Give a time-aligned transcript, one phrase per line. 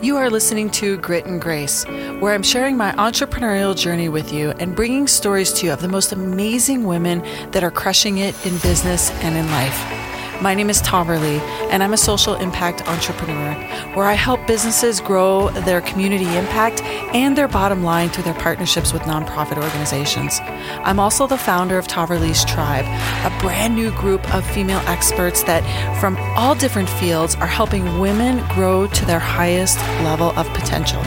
[0.00, 1.84] You are listening to Grit and Grace,
[2.20, 5.88] where I'm sharing my entrepreneurial journey with you and bringing stories to you of the
[5.88, 7.20] most amazing women
[7.50, 9.97] that are crushing it in business and in life.
[10.40, 11.38] My name is Taverly,
[11.72, 13.54] and I'm a social impact entrepreneur
[13.94, 16.80] where I help businesses grow their community impact
[17.12, 20.38] and their bottom line through their partnerships with nonprofit organizations.
[20.84, 22.84] I'm also the founder of Taverly's Tribe,
[23.26, 25.64] a brand new group of female experts that,
[26.00, 31.02] from all different fields, are helping women grow to their highest level of potential.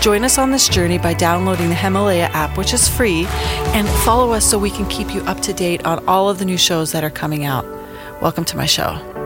[0.00, 3.26] Join us on this journey by downloading the Himalaya app, which is free,
[3.74, 6.44] and follow us so we can keep you up to date on all of the
[6.44, 7.77] new shows that are coming out.
[8.20, 9.17] Welcome to my show.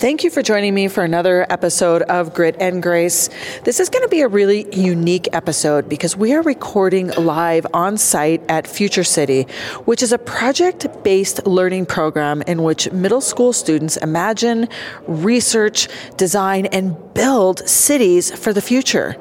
[0.00, 3.28] Thank you for joining me for another episode of Grit and Grace.
[3.64, 7.98] This is going to be a really unique episode because we are recording live on
[7.98, 9.42] site at Future City,
[9.84, 14.70] which is a project based learning program in which middle school students imagine,
[15.06, 15.86] research,
[16.16, 19.14] design, and build cities for the future.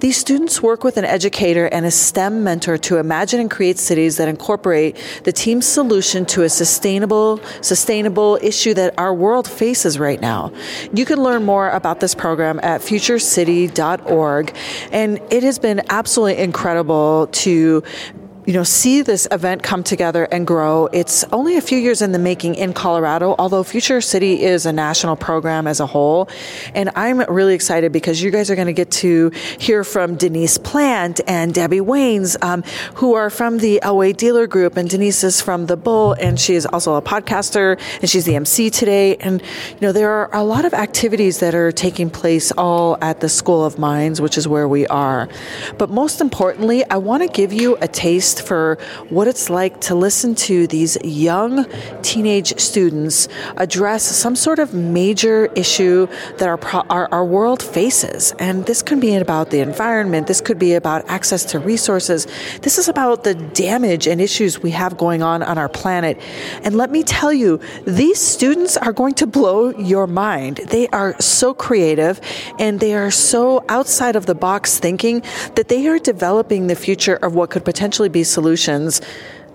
[0.00, 4.16] These students work with an educator and a STEM mentor to imagine and create cities
[4.16, 10.21] that incorporate the team's solution to a sustainable, sustainable issue that our world faces right
[10.22, 10.52] now.
[10.94, 14.56] You can learn more about this program at futurecity.org.
[14.90, 17.82] And it has been absolutely incredible to
[18.44, 20.86] you know, see this event come together and grow.
[20.86, 24.72] It's only a few years in the making in Colorado, although Future City is a
[24.72, 26.28] national program as a whole.
[26.74, 30.58] And I'm really excited because you guys are going to get to hear from Denise
[30.58, 34.76] Plant and Debbie Waynes, um, who are from the Elway Dealer Group.
[34.76, 38.34] And Denise is from The Bull, and she is also a podcaster, and she's the
[38.34, 39.16] MC today.
[39.16, 43.20] And, you know, there are a lot of activities that are taking place all at
[43.20, 45.28] the School of Mines, which is where we are.
[45.78, 49.94] But most importantly, I want to give you a taste for what it's like to
[49.94, 51.66] listen to these young
[52.02, 56.06] teenage students address some sort of major issue
[56.38, 56.58] that our,
[56.90, 58.32] our, our world faces.
[58.38, 62.26] And this can be about the environment, this could be about access to resources,
[62.62, 66.18] this is about the damage and issues we have going on on our planet.
[66.62, 70.56] And let me tell you, these students are going to blow your mind.
[70.56, 72.20] They are so creative
[72.58, 75.22] and they are so outside of the box thinking
[75.54, 79.00] that they are developing the future of what could potentially be solutions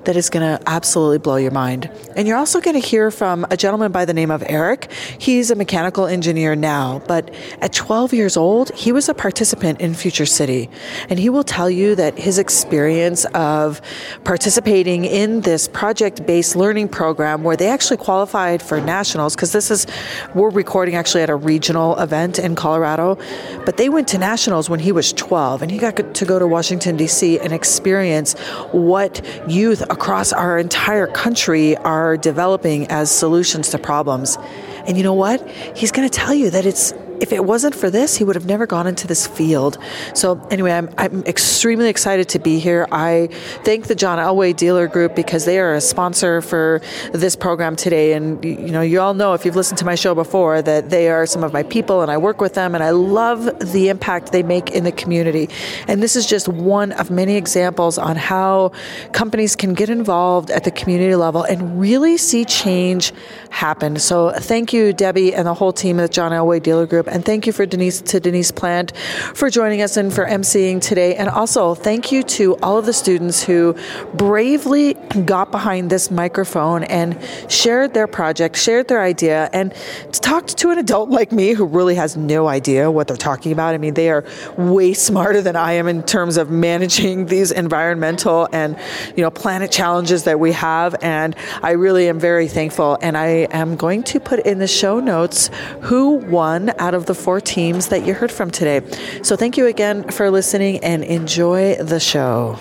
[0.07, 1.91] that is going to absolutely blow your mind.
[2.15, 4.89] And you're also going to hear from a gentleman by the name of Eric.
[5.19, 7.29] He's a mechanical engineer now, but
[7.61, 10.69] at 12 years old, he was a participant in Future City.
[11.09, 13.81] And he will tell you that his experience of
[14.23, 19.69] participating in this project based learning program where they actually qualified for nationals, because this
[19.69, 19.87] is,
[20.33, 23.17] we're recording actually at a regional event in Colorado,
[23.65, 26.47] but they went to nationals when he was 12 and he got to go to
[26.47, 27.39] Washington, D.C.
[27.39, 28.35] and experience
[28.71, 34.37] what youth across our entire country are developing as solutions to problems.
[34.85, 35.41] And you know what?
[35.75, 38.45] He's going to tell you that it's if it wasn't for this, he would have
[38.45, 39.77] never gone into this field.
[40.13, 42.87] So anyway, I'm, I'm extremely excited to be here.
[42.91, 43.27] I
[43.63, 46.81] thank the John Elway Dealer Group because they are a sponsor for
[47.13, 48.13] this program today.
[48.13, 51.09] And you know, you all know if you've listened to my show before that they
[51.09, 54.31] are some of my people, and I work with them, and I love the impact
[54.31, 55.49] they make in the community.
[55.87, 58.71] And this is just one of many examples on how
[59.11, 63.13] companies can get involved at the community level and really see change
[63.49, 63.97] happen.
[63.97, 67.47] So thank you, Debbie, and the whole team at John Elway Dealer Group and thank
[67.47, 68.95] you for Denise to Denise Plant
[69.33, 71.15] for joining us and for emceeing today.
[71.15, 73.75] And also thank you to all of the students who
[74.13, 74.93] bravely
[75.25, 77.19] got behind this microphone and
[77.49, 79.73] shared their project, shared their idea, and
[80.11, 83.73] talked to an adult like me who really has no idea what they're talking about.
[83.73, 84.25] I mean, they are
[84.57, 88.77] way smarter than I am in terms of managing these environmental and
[89.15, 90.95] you know planet challenges that we have.
[91.01, 92.97] And I really am very thankful.
[93.01, 95.49] And I am going to put in the show notes
[95.81, 98.81] who won out of of the four teams that you heard from today.
[99.23, 102.59] So thank you again for listening and enjoy the show.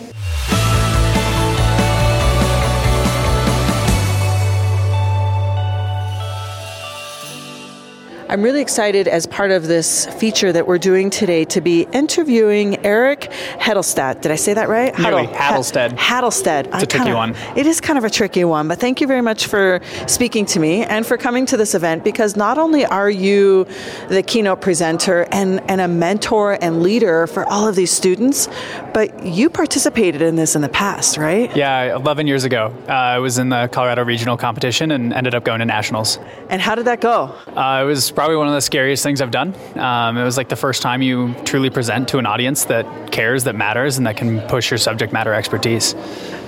[8.28, 12.84] I'm really excited as part of this feature that we're doing today to be interviewing
[12.84, 13.31] Eric
[13.61, 14.20] Hedelstad.
[14.20, 14.99] Did I say that right?
[14.99, 15.28] Nearly.
[15.28, 15.96] Hatlestad.
[15.96, 16.67] Hatlestad.
[16.75, 17.37] It's a tricky kinda, one.
[17.55, 20.58] It is kind of a tricky one, but thank you very much for speaking to
[20.58, 23.64] me and for coming to this event because not only are you
[24.08, 28.49] the keynote presenter and, and a mentor and leader for all of these students,
[28.93, 31.55] but you participated in this in the past, right?
[31.56, 32.75] Yeah, 11 years ago.
[32.88, 36.19] Uh, I was in the Colorado Regional Competition and ended up going to Nationals.
[36.49, 37.32] And how did that go?
[37.49, 39.54] Uh, it was probably one of the scariest things I've done.
[39.78, 43.44] Um, it was like the first time you truly present to an audience that cares,
[43.44, 45.94] that matters, and that can push your subject matter expertise.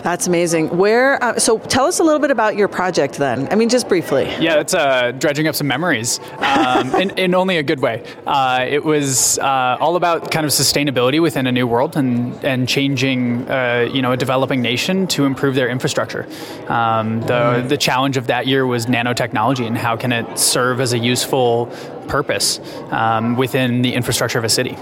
[0.09, 0.75] That's amazing.
[0.75, 1.23] Where?
[1.23, 3.47] Uh, so tell us a little bit about your project then.
[3.53, 4.25] I mean, just briefly.
[4.41, 8.03] Yeah, it's uh, dredging up some memories um, in, in, only a good way.
[8.27, 12.67] Uh, it was uh, all about kind of sustainability within a new world and and
[12.67, 16.27] changing, uh, you know, a developing nation to improve their infrastructure.
[16.69, 17.69] Um, the mm.
[17.69, 21.67] the challenge of that year was nanotechnology and how can it serve as a useful
[22.09, 22.61] purpose
[22.93, 24.75] um, within the infrastructure of a city.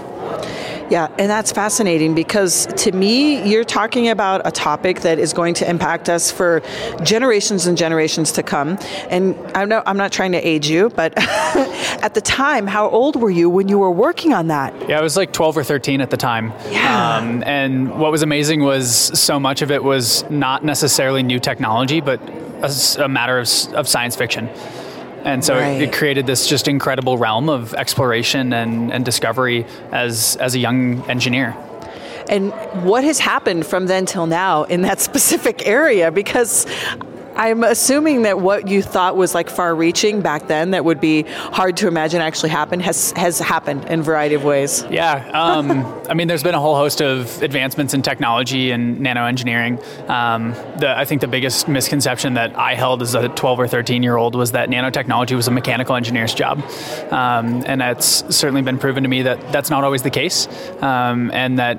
[0.89, 5.53] Yeah, and that's fascinating because to me, you're talking about a topic that is going
[5.55, 6.61] to impact us for
[7.03, 8.77] generations and generations to come.
[9.09, 13.17] And I'm not, I'm not trying to age you, but at the time, how old
[13.21, 14.73] were you when you were working on that?
[14.87, 16.53] Yeah, I was like 12 or 13 at the time.
[16.69, 17.17] Yeah.
[17.17, 21.99] Um, and what was amazing was so much of it was not necessarily new technology,
[21.99, 22.21] but
[22.61, 24.49] a, a matter of, of science fiction.
[25.27, 25.81] And so right.
[25.81, 31.01] it, created this just incredible realm of exploration and, and discovery as, as a young
[31.09, 31.53] engineer.
[32.29, 32.53] And
[32.85, 36.11] what has happened from then till now in that specific area?
[36.11, 36.65] Because
[37.37, 41.21] I'm assuming that what you thought was like far reaching back then that would be
[41.21, 44.83] hard to imagine actually happen has has happened in a variety of ways.
[44.89, 45.29] Yeah.
[45.33, 45.71] Um,
[46.09, 49.79] I mean, there's been a whole host of advancements in technology and nanoengineering.
[50.09, 54.17] Um, I think the biggest misconception that I held as a 12 or 13 year
[54.17, 56.59] old was that nanotechnology was a mechanical engineer's job.
[57.11, 60.47] Um, and that's certainly been proven to me that that's not always the case.
[60.81, 61.77] Um, and that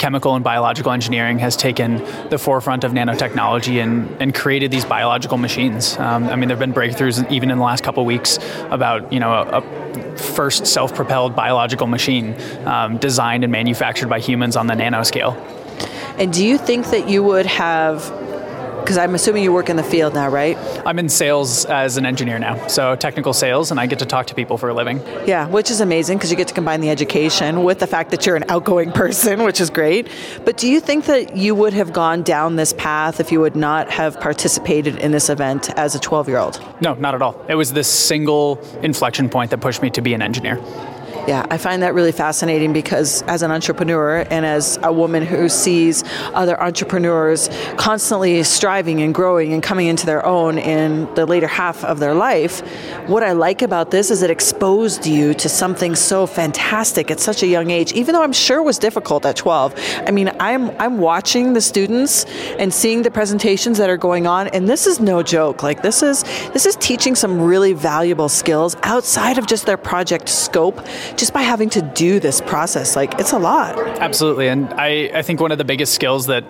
[0.00, 1.98] chemical and biological engineering has taken
[2.30, 5.98] the forefront of nanotechnology and, and created these biological machines.
[5.98, 8.38] Um, I mean, there have been breakthroughs even in the last couple weeks
[8.70, 14.56] about you know a, a first self-propelled biological machine um, designed and manufactured by humans
[14.56, 15.36] on the nanoscale.
[16.18, 18.02] And do you think that you would have
[18.80, 20.56] because I'm assuming you work in the field now, right?
[20.86, 24.26] I'm in sales as an engineer now, so technical sales, and I get to talk
[24.28, 25.00] to people for a living.
[25.26, 28.26] Yeah, which is amazing because you get to combine the education with the fact that
[28.26, 30.08] you're an outgoing person, which is great.
[30.44, 33.56] But do you think that you would have gone down this path if you would
[33.56, 36.60] not have participated in this event as a 12 year old?
[36.80, 37.44] No, not at all.
[37.48, 40.58] It was this single inflection point that pushed me to be an engineer.
[41.28, 45.48] Yeah, I find that really fascinating because as an entrepreneur and as a woman who
[45.48, 46.02] sees
[46.34, 51.84] other entrepreneurs constantly striving and growing and coming into their own in the later half
[51.84, 52.60] of their life,
[53.06, 57.42] what I like about this is it exposed you to something so fantastic at such
[57.42, 59.74] a young age, even though I'm sure it was difficult at 12.
[60.06, 62.24] I mean, I'm I'm watching the students
[62.58, 65.62] and seeing the presentations that are going on and this is no joke.
[65.62, 66.22] Like this is
[66.52, 70.80] this is teaching some really valuable skills outside of just their project scope
[71.16, 72.96] just by having to do this process.
[72.96, 73.78] Like, it's a lot.
[73.78, 74.48] Absolutely.
[74.48, 76.44] And I, I think one of the biggest skills that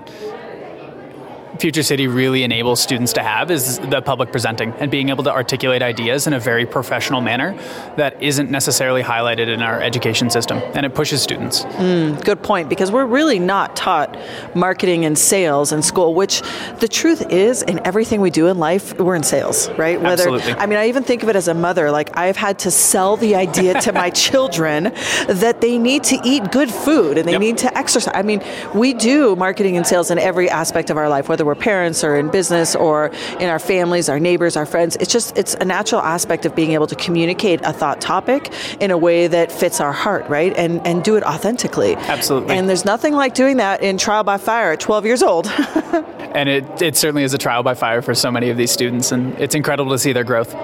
[1.58, 5.32] Future City really enables students to have is the public presenting and being able to
[5.32, 7.54] articulate ideas in a very professional manner
[7.96, 11.64] that isn't necessarily highlighted in our education system, and it pushes students.
[11.64, 14.16] Mm, good point, because we're really not taught
[14.54, 16.42] marketing and sales in school, which
[16.78, 20.00] the truth is, in everything we do in life, we're in sales, right?
[20.00, 20.52] Whether, Absolutely.
[20.52, 23.16] I mean, I even think of it as a mother, like I've had to sell
[23.16, 24.92] the idea to my children
[25.28, 27.40] that they need to eat good food and they yep.
[27.40, 28.12] need to exercise.
[28.14, 28.42] I mean,
[28.74, 32.16] we do marketing and sales in every aspect of our life, whether we're parents or
[32.16, 34.96] in business or in our families, our neighbors, our friends.
[34.96, 38.90] It's just it's a natural aspect of being able to communicate a thought topic in
[38.90, 40.56] a way that fits our heart, right?
[40.56, 41.96] And and do it authentically.
[41.96, 42.54] Absolutely.
[42.56, 45.46] And there's nothing like doing that in trial by fire at 12 years old.
[46.34, 49.12] and it it certainly is a trial by fire for so many of these students
[49.12, 50.54] and it's incredible to see their growth.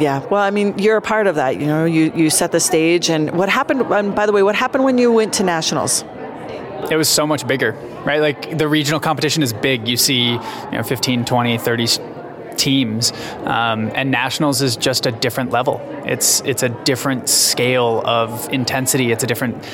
[0.00, 1.60] Yeah, well, I mean, you're a part of that.
[1.60, 3.10] You know, you, you set the stage.
[3.10, 6.04] And what happened, and by the way, what happened when you went to nationals?
[6.90, 7.72] It was so much bigger,
[8.04, 8.20] right?
[8.20, 9.88] Like the regional competition is big.
[9.88, 11.86] You see, you know, 15, 20, 30
[12.56, 13.12] teams,
[13.44, 15.80] um, and nationals is just a different level.
[16.04, 19.12] It's it's a different scale of intensity.
[19.12, 19.64] It's a different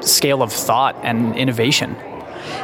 [0.00, 1.96] scale of thought and innovation.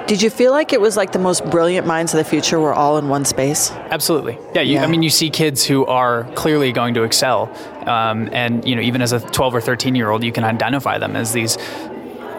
[0.07, 2.73] Did you feel like it was like the most brilliant minds of the future were
[2.73, 3.71] all in one space?
[3.73, 4.39] Absolutely.
[4.55, 4.85] Yeah, you, yeah.
[4.85, 7.53] I mean, you see kids who are clearly going to excel,
[7.87, 10.99] um, and you know, even as a 12 or 13 year old, you can identify
[10.99, 11.59] them as these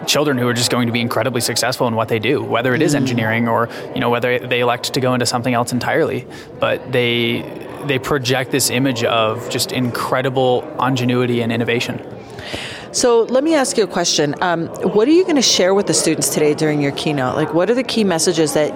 [0.08, 2.82] children who are just going to be incredibly successful in what they do, whether it
[2.82, 2.96] is mm.
[2.96, 6.26] engineering or you know whether they elect to go into something else entirely.
[6.58, 7.42] But they
[7.86, 12.02] they project this image of just incredible ingenuity and innovation.
[12.90, 14.34] So let me ask you a question.
[14.40, 17.36] Um, what are you going to share with the students today during your keynote?
[17.36, 18.72] Like, what are the key messages that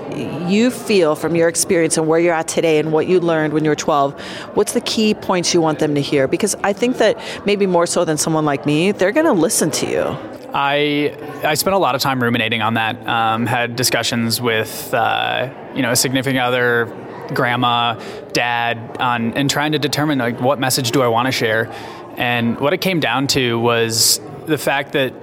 [0.50, 3.64] you feel from your experience and where you're at today and what you learned when
[3.64, 4.20] you were 12?
[4.54, 6.28] What's the key points you want them to hear?
[6.28, 9.70] Because I think that maybe more so than someone like me, they're going to listen
[9.72, 10.41] to you.
[10.54, 13.06] I I spent a lot of time ruminating on that.
[13.06, 16.86] Um, had discussions with uh, you know a significant other,
[17.34, 17.94] grandma,
[18.32, 21.72] dad, on and trying to determine like what message do I want to share.
[22.16, 25.14] And what it came down to was the fact that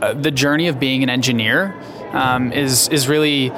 [0.00, 1.74] uh, the journey of being an engineer
[2.12, 3.52] um, is is really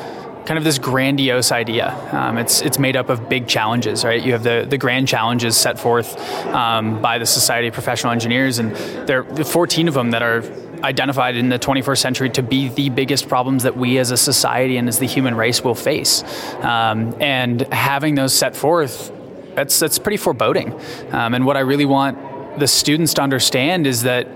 [0.47, 1.95] kind of this grandiose idea.
[2.13, 4.21] Um, it's it's made up of big challenges, right?
[4.21, 8.59] You have the the grand challenges set forth um, by the Society of Professional Engineers,
[8.59, 8.75] and
[9.07, 10.43] there are 14 of them that are
[10.83, 14.77] identified in the 21st century to be the biggest problems that we as a society
[14.77, 16.23] and as the human race will face.
[16.63, 19.13] Um, and having those set forth,
[19.55, 20.73] that's that's pretty foreboding.
[21.13, 22.19] Um, and what I really want
[22.59, 24.29] the students to understand is that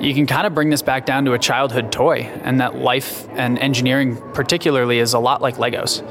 [0.00, 3.28] you can kind of bring this back down to a childhood toy, and that life
[3.32, 6.02] and engineering, particularly, is a lot like Legos.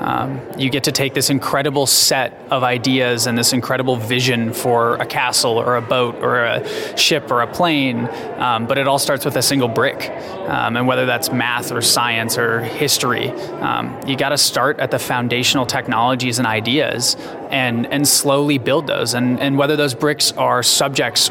[0.00, 4.96] Um, you get to take this incredible set of ideas and this incredible vision for
[4.96, 8.98] a castle or a boat or a ship or a plane, um, but it all
[8.98, 10.10] starts with a single brick.
[10.48, 14.90] Um, and whether that's math or science or history, um, you got to start at
[14.90, 17.16] the foundational technologies and ideas
[17.50, 19.14] and, and slowly build those.
[19.14, 21.30] And, and whether those bricks are subjects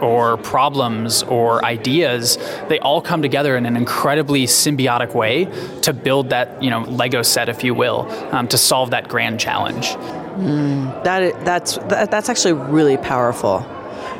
[0.00, 2.38] or problems or ideas,
[2.68, 5.46] they all come together in an incredibly symbiotic way
[5.82, 9.40] to build that you know Lego set, if you will, um, to solve that grand
[9.40, 9.88] challenge.
[10.36, 13.66] Mm, that that's that, that's actually really powerful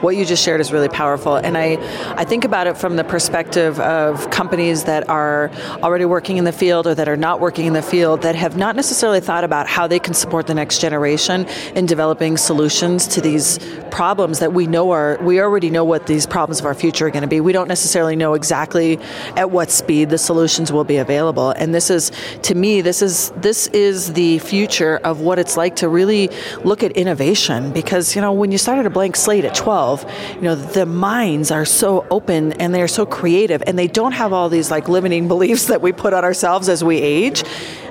[0.06, 1.34] what you just shared is really powerful.
[1.34, 1.78] And I,
[2.14, 5.50] I think about it from the perspective of companies that are
[5.82, 8.56] already working in the field or that are not working in the field that have
[8.56, 11.44] not necessarily thought about how they can support the next generation
[11.74, 13.58] in developing solutions to these
[13.90, 17.10] problems that we know are, we already know what these problems of our future are
[17.10, 17.40] going to be.
[17.40, 19.00] We don't necessarily know exactly
[19.36, 21.50] at what speed the solutions will be available.
[21.50, 25.74] And this is, to me, this is, this is the future of what it's like
[25.76, 26.30] to really
[26.62, 30.36] look at innovation because, you know, when you started a blank slate at 12, 12,
[30.36, 34.32] you know, the minds are so open and they're so creative and they don't have
[34.32, 37.44] all these like limiting beliefs that we put on ourselves as we age.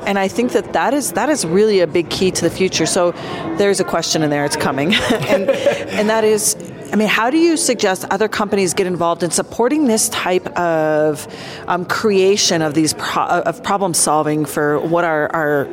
[0.06, 2.86] And I think that that is that is really a big key to the future.
[2.86, 3.12] So
[3.58, 6.56] there's a question in there; it's coming, and and that is
[6.94, 11.28] I mean, how do you suggest other companies get involved in supporting this type of
[11.68, 15.66] um, creation of these pro- of problem solving for what our, our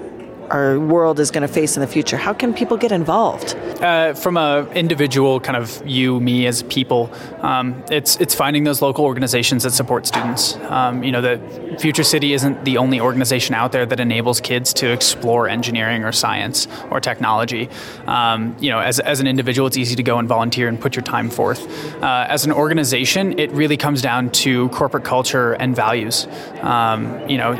[0.52, 2.18] our world is going to face in the future.
[2.18, 3.56] How can people get involved?
[3.80, 8.82] Uh, from a individual kind of you, me as people, um, it's it's finding those
[8.82, 10.56] local organizations that support students.
[10.68, 14.75] Um, you know, the Future City isn't the only organization out there that enables kids
[14.75, 17.71] to explore engineering or science or technology.
[18.06, 20.94] Um, you know, as, as an individual, it's easy to go and volunteer and put
[20.94, 21.66] your time forth.
[22.02, 26.26] Uh, as an organization, it really comes down to corporate culture and values.
[26.61, 27.54] Um, you know,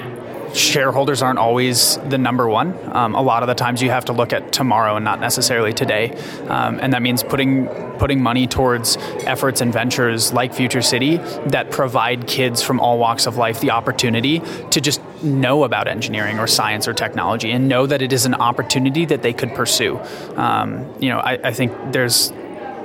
[0.55, 2.79] shareholders aren't always the number one.
[2.95, 5.73] Um, a lot of the times you have to look at tomorrow and not necessarily
[5.73, 6.13] today,
[6.49, 7.69] um, and that means putting
[7.99, 13.27] putting money towards efforts and ventures like Future City that provide kids from all walks
[13.27, 14.41] of life the opportunity
[14.71, 18.35] to just know about engineering or science or technology and know that it is an
[18.35, 20.01] opportunity that they could pursue.
[20.37, 22.33] Um, you know, I, I think there's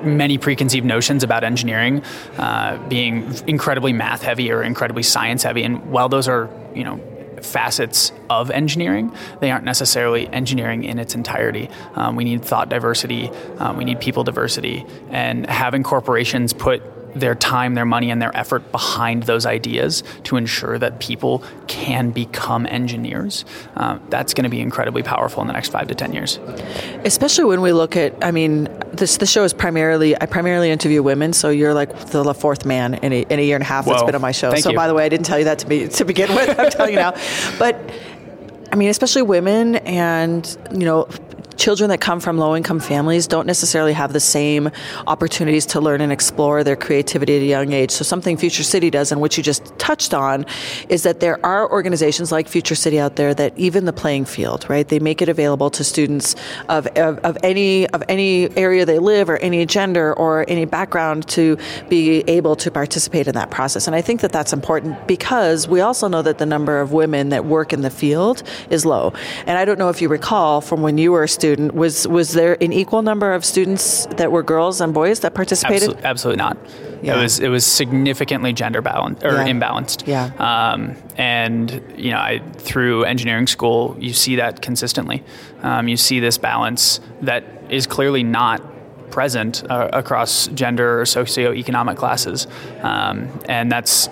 [0.04, 2.04] many preconceived notions about engineering
[2.38, 5.64] uh, being incredibly math heavy or incredibly science heavy.
[5.64, 7.00] And while those are, you know,
[7.44, 9.14] facets of engineering.
[9.40, 11.70] They aren't necessarily engineering in its entirety.
[11.96, 16.82] Um, we need thought diversity, um, we need people diversity, and having corporations put
[17.20, 22.12] their time, their money, and their effort behind those ideas to ensure that people can
[22.12, 23.46] become engineers.
[23.76, 26.40] Uh, that's going to be incredibly powerful in the next five to ten years.
[27.04, 31.04] Especially when we look at, I mean, this the show is primarily I primarily interview
[31.04, 33.86] women, so you're like the fourth man in a, in a year and a half
[33.86, 34.52] that's been on my show.
[34.52, 34.76] Thank so you.
[34.76, 36.60] by the way, I didn't tell you that to be to begin with.
[36.60, 37.14] I'm telling you now,
[37.60, 37.78] but.
[38.70, 41.08] I mean, especially women and, you know,
[41.58, 44.70] children that come from low income families don't necessarily have the same
[45.08, 47.92] opportunities to learn and explore their creativity at a young age.
[47.92, 50.46] So, something Future City does, and which you just touched on,
[50.88, 54.70] is that there are organizations like Future City out there that even the playing field,
[54.70, 54.88] right?
[54.88, 56.36] They make it available to students
[56.70, 61.28] of, of, of any of any area they live or any gender or any background
[61.30, 61.58] to
[61.90, 63.88] be able to participate in that process.
[63.88, 67.30] And I think that that's important because we also know that the number of women
[67.30, 69.14] that work in the field is low.
[69.46, 71.74] And I don't know if you recall from when you were a student student.
[71.74, 75.90] Was was there an equal number of students that were girls and boys that participated?
[76.04, 76.58] Absolutely, absolutely not.
[77.02, 77.18] Yeah.
[77.18, 79.48] It was it was significantly gender balanced or yeah.
[79.48, 80.08] imbalanced.
[80.08, 80.32] Yeah.
[80.38, 85.24] Um, and you know, I through engineering school, you see that consistently.
[85.62, 88.62] Um, you see this balance that is clearly not
[89.12, 92.48] present uh, across gender or socioeconomic classes,
[92.82, 94.10] um, and that's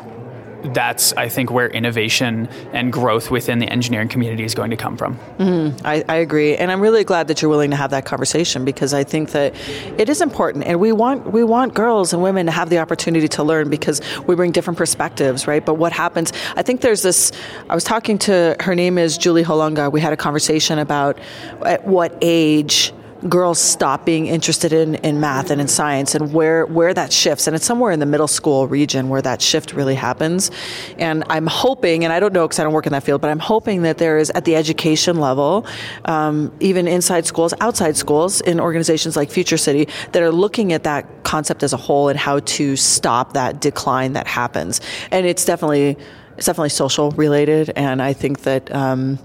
[0.73, 4.97] that's I think where innovation and growth within the engineering community is going to come
[4.97, 5.17] from.
[5.37, 5.85] Mm-hmm.
[5.85, 8.93] I, I, agree, and I'm really glad that you're willing to have that conversation because
[8.93, 9.53] I think that
[9.97, 13.27] it is important, and we want we want girls and women to have the opportunity
[13.29, 15.65] to learn because we bring different perspectives, right?
[15.65, 16.31] But what happens?
[16.55, 17.31] I think there's this.
[17.69, 19.91] I was talking to her name is Julie Holunga.
[19.91, 21.19] We had a conversation about
[21.65, 22.93] at what age
[23.29, 27.47] girls stop being interested in, in math and in science and where, where that shifts.
[27.47, 30.51] And it's somewhere in the middle school region where that shift really happens.
[30.97, 33.29] And I'm hoping, and I don't know because I don't work in that field, but
[33.29, 35.65] I'm hoping that there is at the education level,
[36.05, 40.83] um, even inside schools, outside schools, in organizations like Future City, that are looking at
[40.83, 44.81] that concept as a whole and how to stop that decline that happens.
[45.11, 45.97] And it's definitely
[46.37, 48.73] it's definitely social related, and I think that.
[48.73, 49.19] Um,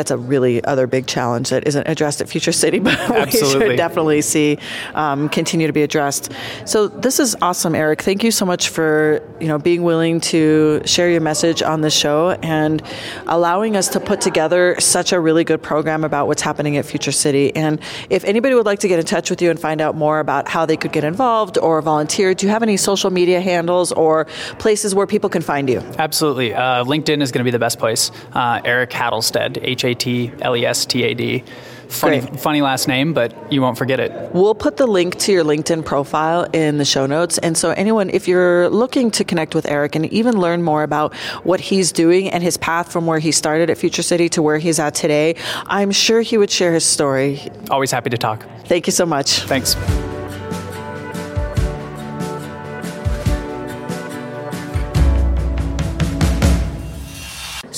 [0.00, 3.58] that's a really other big challenge that isn't addressed at Future City, but Absolutely.
[3.58, 4.58] we should definitely see
[4.94, 6.32] um, continue to be addressed.
[6.64, 8.00] So this is awesome, Eric.
[8.00, 11.90] Thank you so much for you know being willing to share your message on the
[11.90, 12.82] show and
[13.26, 17.12] allowing us to put together such a really good program about what's happening at Future
[17.12, 17.54] City.
[17.54, 17.78] And
[18.08, 20.48] if anybody would like to get in touch with you and find out more about
[20.48, 24.24] how they could get involved or volunteer, do you have any social media handles or
[24.58, 25.80] places where people can find you?
[25.98, 26.54] Absolutely.
[26.54, 28.10] Uh, LinkedIn is going to be the best place.
[28.32, 31.44] Uh, Eric Hatlestad, H A T L E S T A D.
[31.88, 32.38] Funny, Great.
[32.38, 34.32] funny last name, but you won't forget it.
[34.32, 37.38] We'll put the link to your LinkedIn profile in the show notes.
[37.38, 41.14] And so, anyone, if you're looking to connect with Eric and even learn more about
[41.42, 44.58] what he's doing and his path from where he started at Future City to where
[44.58, 45.34] he's at today,
[45.66, 47.50] I'm sure he would share his story.
[47.70, 48.46] Always happy to talk.
[48.66, 49.40] Thank you so much.
[49.40, 49.74] Thanks.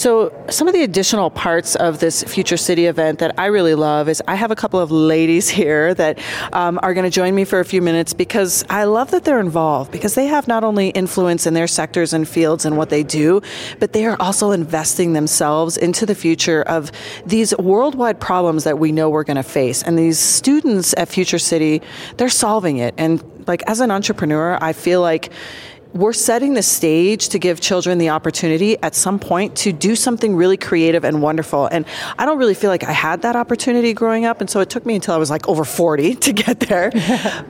[0.02, 4.08] So, some of the additional parts of this Future City event that I really love
[4.08, 6.18] is I have a couple of ladies here that
[6.52, 9.38] um, are going to join me for a few minutes because I love that they're
[9.38, 13.04] involved because they have not only influence in their sectors and fields and what they
[13.04, 13.42] do,
[13.78, 16.90] but they are also investing themselves into the future of
[17.24, 19.84] these worldwide problems that we know we're going to face.
[19.84, 21.80] And these students at Future City,
[22.16, 22.92] they're solving it.
[22.98, 25.30] And like as an entrepreneur, I feel like
[25.94, 30.34] we're setting the stage to give children the opportunity at some point to do something
[30.34, 31.66] really creative and wonderful.
[31.66, 31.84] And
[32.18, 34.40] I don't really feel like I had that opportunity growing up.
[34.40, 36.90] And so it took me until I was like over 40 to get there.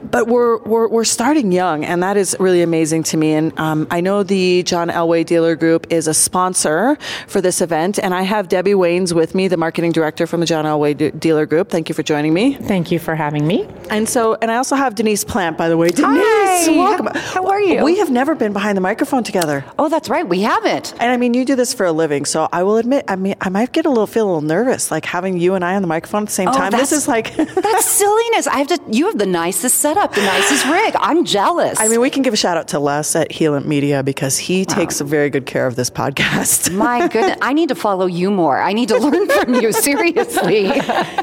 [0.03, 3.33] but we're, we're, we're starting young, and that is really amazing to me.
[3.33, 6.97] And um, I know the John Elway Dealer Group is a sponsor
[7.27, 7.99] for this event.
[7.99, 11.11] And I have Debbie Waynes with me, the marketing director from the John Elway De-
[11.11, 11.69] Dealer Group.
[11.69, 12.55] Thank you for joining me.
[12.55, 13.67] Thank you for having me.
[13.89, 15.89] And so, and I also have Denise Plant, by the way.
[15.89, 16.71] Denise, Hi.
[16.71, 17.07] welcome.
[17.13, 17.83] How are you?
[17.83, 19.65] We have never been behind the microphone together.
[19.77, 20.27] Oh, that's right.
[20.27, 20.93] We haven't.
[20.93, 23.35] And I mean, you do this for a living, so I will admit, I mean,
[23.41, 25.81] I might get a little feel a little nervous, like having you and I on
[25.81, 26.71] the microphone at the same Oh, time.
[26.71, 28.47] This is like, That's silliness.
[28.47, 28.79] I have to.
[28.89, 30.95] You have the nicest setup, the nicest rig.
[30.99, 31.79] I'm jealous.
[31.79, 34.65] I mean, we can give a shout out to Les at Healant Media because he
[34.65, 36.73] takes a very good care of this podcast.
[36.75, 38.61] my goodness, I need to follow you more.
[38.61, 39.71] I need to learn from you.
[40.17, 40.71] Seriously.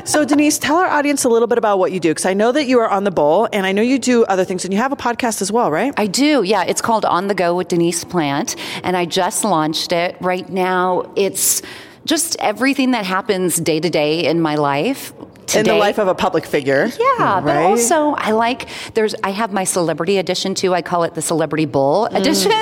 [0.04, 2.52] so, Denise, tell our audience a little bit about what you do, because I know
[2.52, 4.78] that you are on the Bull, and I know you do other things, and you
[4.80, 5.92] have a podcast as well, right?
[5.96, 6.64] I do, yeah.
[6.64, 10.16] It's called On the Go with Denise Plant, and I just launched it.
[10.20, 11.62] Right now, it's
[12.04, 15.12] just everything that happens day to day in my life.
[15.54, 16.90] In the life of a public figure.
[16.98, 20.74] Yeah, but also I like there's I have my celebrity edition too.
[20.74, 22.16] I call it the Celebrity Bull mm.
[22.16, 22.52] edition.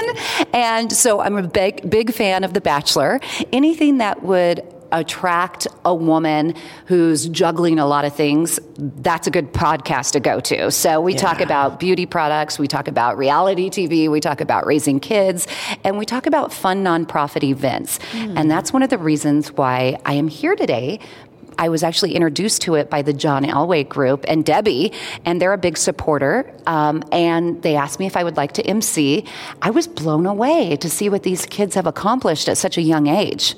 [0.55, 3.21] And so I'm a big big fan of The Bachelor.
[3.53, 6.55] Anything that would attract a woman
[6.87, 10.71] who's juggling a lot of things, that's a good podcast to go to.
[10.71, 15.01] So we talk about beauty products, we talk about reality TV, we talk about raising
[15.01, 15.47] kids,
[15.85, 17.99] and we talk about fun nonprofit events.
[18.15, 21.01] And that's one of the reasons why I am here today
[21.59, 24.93] I was actually introduced to it by the John Elway Group and Debbie,
[25.25, 26.55] and they're a big supporter.
[26.67, 29.25] Um, and they asked me if I would like to MC.
[29.61, 33.09] I was blown away to see what these kids have accomplished at such a young
[33.09, 33.57] age.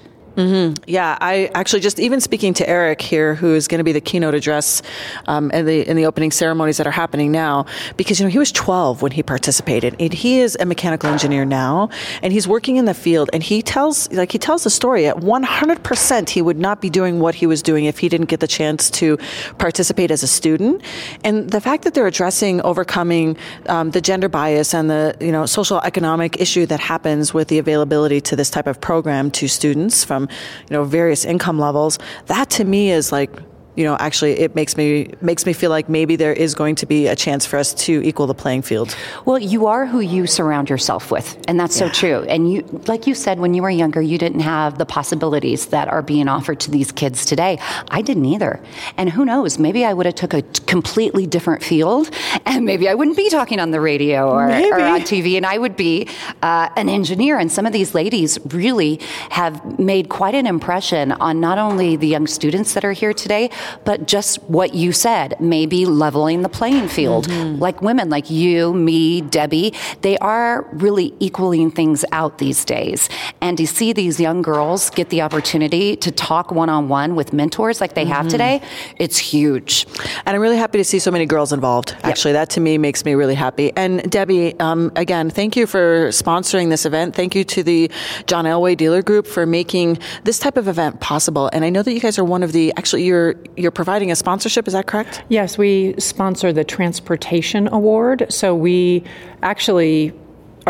[0.86, 4.00] Yeah, I actually just even speaking to Eric here, who is going to be the
[4.00, 4.82] keynote address
[5.26, 7.66] um, in the in the opening ceremonies that are happening now,
[7.96, 11.44] because you know he was 12 when he participated, and he is a mechanical engineer
[11.44, 11.90] now,
[12.22, 15.18] and he's working in the field, and he tells like he tells the story at
[15.20, 18.40] 100 percent he would not be doing what he was doing if he didn't get
[18.40, 19.18] the chance to
[19.58, 20.82] participate as a student,
[21.24, 25.46] and the fact that they're addressing overcoming um, the gender bias and the you know
[25.46, 30.04] social economic issue that happens with the availability to this type of program to students
[30.04, 33.30] from you know various income levels that to me is like
[33.76, 36.86] you know actually it makes me makes me feel like maybe there is going to
[36.86, 40.26] be a chance for us to equal the playing field Well, you are who you
[40.26, 42.22] surround yourself with, and that's so true.
[42.22, 45.88] And you, like you said, when you were younger, you didn't have the possibilities that
[45.88, 47.58] are being offered to these kids today.
[47.90, 48.60] I didn't either.
[48.96, 49.58] And who knows?
[49.58, 52.10] Maybe I would have took a completely different field,
[52.46, 55.58] and maybe I wouldn't be talking on the radio or, or on TV, and I
[55.58, 56.08] would be
[56.42, 57.38] uh, an engineer.
[57.38, 62.08] And some of these ladies really have made quite an impression on not only the
[62.08, 63.50] young students that are here today,
[63.84, 67.28] but just what you said, maybe leveling the playing field.
[67.28, 67.60] Mm-hmm.
[67.60, 73.08] Like women, like you, me, Debbie, they are really equaling things out these days.
[73.40, 77.32] And to see these young girls get the opportunity to talk one on one with
[77.32, 78.12] mentors like they mm-hmm.
[78.12, 78.62] have today,
[78.96, 79.86] it's huge.
[80.26, 81.96] And I'm really happy to see so many girls involved.
[82.02, 82.48] Actually, yep.
[82.48, 83.72] that to me makes me really happy.
[83.76, 87.14] And Debbie, um, again, thank you for sponsoring this event.
[87.14, 87.90] Thank you to the
[88.26, 91.50] John Elway Dealer Group for making this type of event possible.
[91.52, 94.16] And I know that you guys are one of the actually you're you're providing a
[94.16, 94.66] sponsorship.
[94.66, 95.22] Is that correct?
[95.28, 98.26] Yes, we sponsor the Transportation Award.
[98.28, 99.04] So we
[99.42, 100.12] actually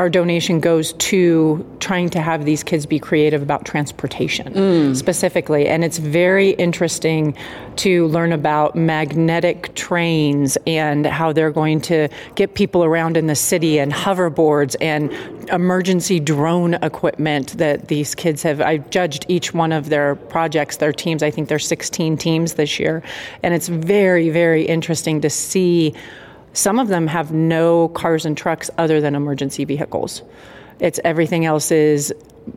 [0.00, 4.96] our donation goes to trying to have these kids be creative about transportation mm.
[4.96, 5.68] specifically.
[5.68, 7.36] And it's very interesting
[7.76, 13.34] to learn about magnetic trains and how they're going to get people around in the
[13.34, 15.12] city and hoverboards and
[15.50, 18.62] emergency drone equipment that these kids have.
[18.62, 21.22] I've judged each one of their projects, their teams.
[21.22, 23.02] I think there's 16 teams this year.
[23.42, 25.94] And it's very, very interesting to see
[26.52, 30.22] some of them have no cars and trucks other than emergency vehicles.
[30.80, 32.12] It's everything else is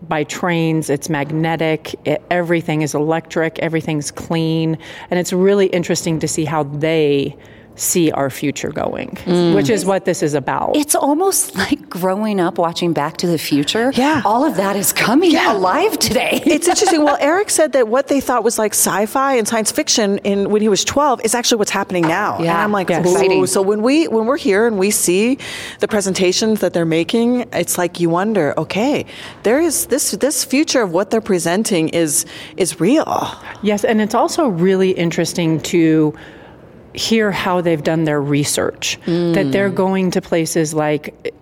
[0.08, 4.78] by trains, it's magnetic, it, everything is electric, everything's clean,
[5.10, 7.36] and it's really interesting to see how they
[7.76, 9.56] see our future going, mm.
[9.56, 10.76] which is what this is about.
[10.76, 13.92] It's almost like growing up watching Back to the Future.
[13.94, 14.22] Yeah.
[14.26, 15.54] All of that is coming yeah.
[15.54, 16.42] alive today.
[16.46, 17.04] it's interesting.
[17.04, 20.62] Well, Eric said that what they thought was like sci-fi and science fiction in when
[20.62, 22.40] he was 12 is actually what's happening now.
[22.40, 22.54] Yeah.
[22.54, 23.48] And I'm like, yeah, Ooh.
[23.48, 25.38] so when we when we're here and we see
[25.80, 29.06] the presentations that they're making, it's like you wonder, okay,
[29.44, 32.26] there is this this future of what they're presenting is
[32.58, 33.36] is real.
[33.62, 36.14] Yes, and it's also really interesting to
[36.94, 39.34] hear how they've done their research, mm.
[39.34, 41.34] that they're going to places like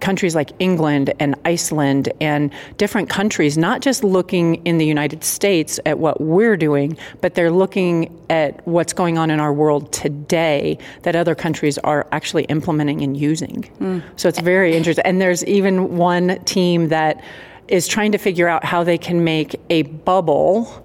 [0.00, 5.80] countries like England and Iceland and different countries, not just looking in the United States
[5.86, 10.78] at what we're doing, but they're looking at what's going on in our world today
[11.02, 13.62] that other countries are actually implementing and using.
[13.80, 14.02] Mm.
[14.16, 15.04] So it's very interesting.
[15.04, 17.22] And there's even one team that
[17.68, 20.84] is trying to figure out how they can make a bubble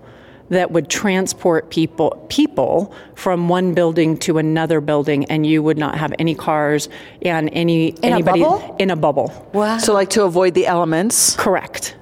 [0.53, 5.97] that would transport people people from one building to another building, and you would not
[5.97, 6.89] have any cars
[7.21, 8.75] and any in anybody a bubble?
[8.79, 9.49] in a bubble.
[9.53, 9.77] Wow!
[9.77, 11.35] So, like to avoid the elements.
[11.35, 11.95] Correct.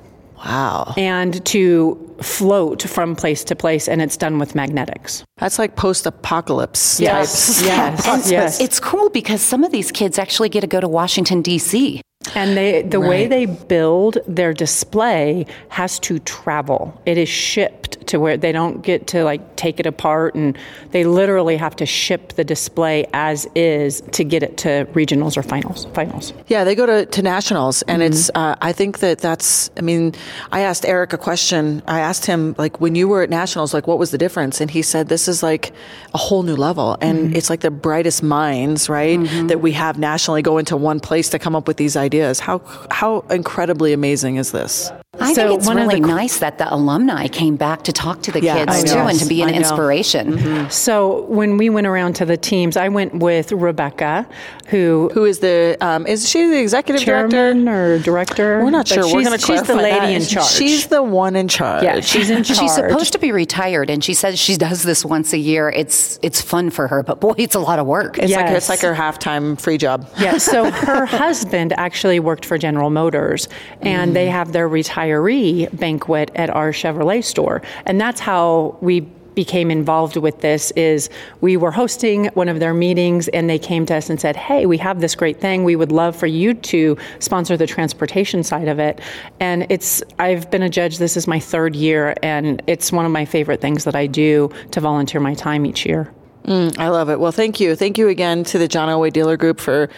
[0.45, 0.93] Wow.
[0.97, 5.23] And to float from place to place, and it's done with magnetics.
[5.37, 7.59] That's like post apocalypse yes.
[7.59, 7.65] types.
[7.65, 8.07] Yes.
[8.07, 8.59] And yes.
[8.59, 12.01] It's cool because some of these kids actually get to go to Washington, D.C.
[12.35, 13.09] And they, the right.
[13.09, 16.99] way they build their display has to travel.
[17.05, 20.57] It is shipped to where they don't get to like take it apart, and
[20.91, 25.43] they literally have to ship the display as is to get it to regionals or
[25.43, 25.87] finals.
[25.93, 26.33] Finals.
[26.47, 28.13] Yeah, they go to, to nationals, and mm-hmm.
[28.13, 28.29] it's.
[28.35, 29.69] Uh, I think that that's.
[29.77, 30.13] I mean,
[30.51, 31.81] I asked Eric a question.
[31.87, 34.61] I asked him like, when you were at nationals, like, what was the difference?
[34.61, 35.73] And he said, this is like
[36.13, 37.35] a whole new level, and mm-hmm.
[37.35, 39.47] it's like the brightest minds, right, mm-hmm.
[39.47, 42.39] that we have nationally go into one place to come up with these ideas ideas.
[42.39, 44.91] How how incredibly amazing is this?
[45.19, 48.31] I so think it's really the, nice that the alumni came back to talk to
[48.31, 50.37] the yeah, kids too and to be an inspiration.
[50.37, 50.69] Mm-hmm.
[50.69, 54.25] So when we went around to the teams, I went with Rebecca,
[54.67, 58.63] who who is the um, is she the executive chairman director or director?
[58.63, 59.03] We're not sure.
[59.03, 60.13] We're going to She's the lady that.
[60.13, 60.47] in charge.
[60.47, 61.83] She's the one in charge.
[61.83, 62.59] Yeah, she's in charge.
[62.59, 65.69] she's supposed to be retired, and she says she does this once a year.
[65.69, 68.17] It's it's fun for her, but boy, it's a lot of work.
[68.17, 68.39] It's yes.
[68.39, 70.09] like it's like her halftime free job.
[70.17, 70.37] Yeah.
[70.37, 73.49] So her husband actually worked for General Motors,
[73.81, 74.13] and mm.
[74.13, 74.69] they have their
[75.07, 77.61] retiree banquet at our Chevrolet store.
[77.85, 79.01] And that's how we
[79.33, 81.09] became involved with this is
[81.39, 84.65] we were hosting one of their meetings and they came to us and said hey
[84.65, 85.63] we have this great thing.
[85.63, 88.99] We would love for you to sponsor the transportation side of it.
[89.39, 93.11] And it's i've been a judge this is my third year and it's one of
[93.13, 96.11] my favorite things that i do to volunteer my time each year.
[96.43, 97.19] Mm, i love it.
[97.19, 97.73] Well thank you.
[97.77, 99.89] Thank you again to the john elway dealer group for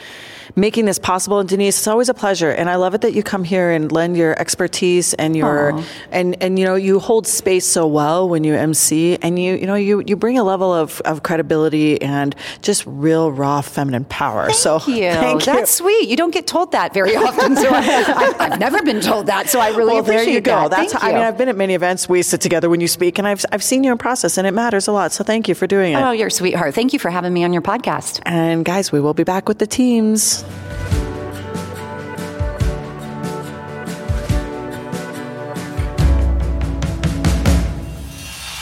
[0.56, 1.39] making this possible.
[1.39, 2.52] And Denise, it's always a pleasure.
[2.52, 5.86] And I love it that you come here and lend your expertise and your Aww.
[6.12, 9.66] and and you know you hold space so well when you MC and you you
[9.66, 14.46] know you you bring a level of, of credibility and just real raw feminine power.
[14.48, 15.12] Thank so you.
[15.12, 15.54] Thank you.
[15.54, 16.10] That's sweet.
[16.10, 17.56] You don't get told that very often.
[17.56, 19.50] So I, have never been told that.
[19.50, 20.70] So I really well, appreciate there you go.
[20.70, 20.72] that.
[20.72, 21.13] That's how, you.
[21.13, 22.08] I mean I've been at many events.
[22.08, 24.54] We sit together when you speak, and I've I've seen you in process, and it
[24.54, 25.12] matters a lot.
[25.12, 25.98] So thank you for doing it.
[25.98, 26.76] Oh, you're a sweetheart.
[26.76, 28.22] Thank you for having me on your podcast.
[28.26, 30.42] And guys, we will be back with the teams.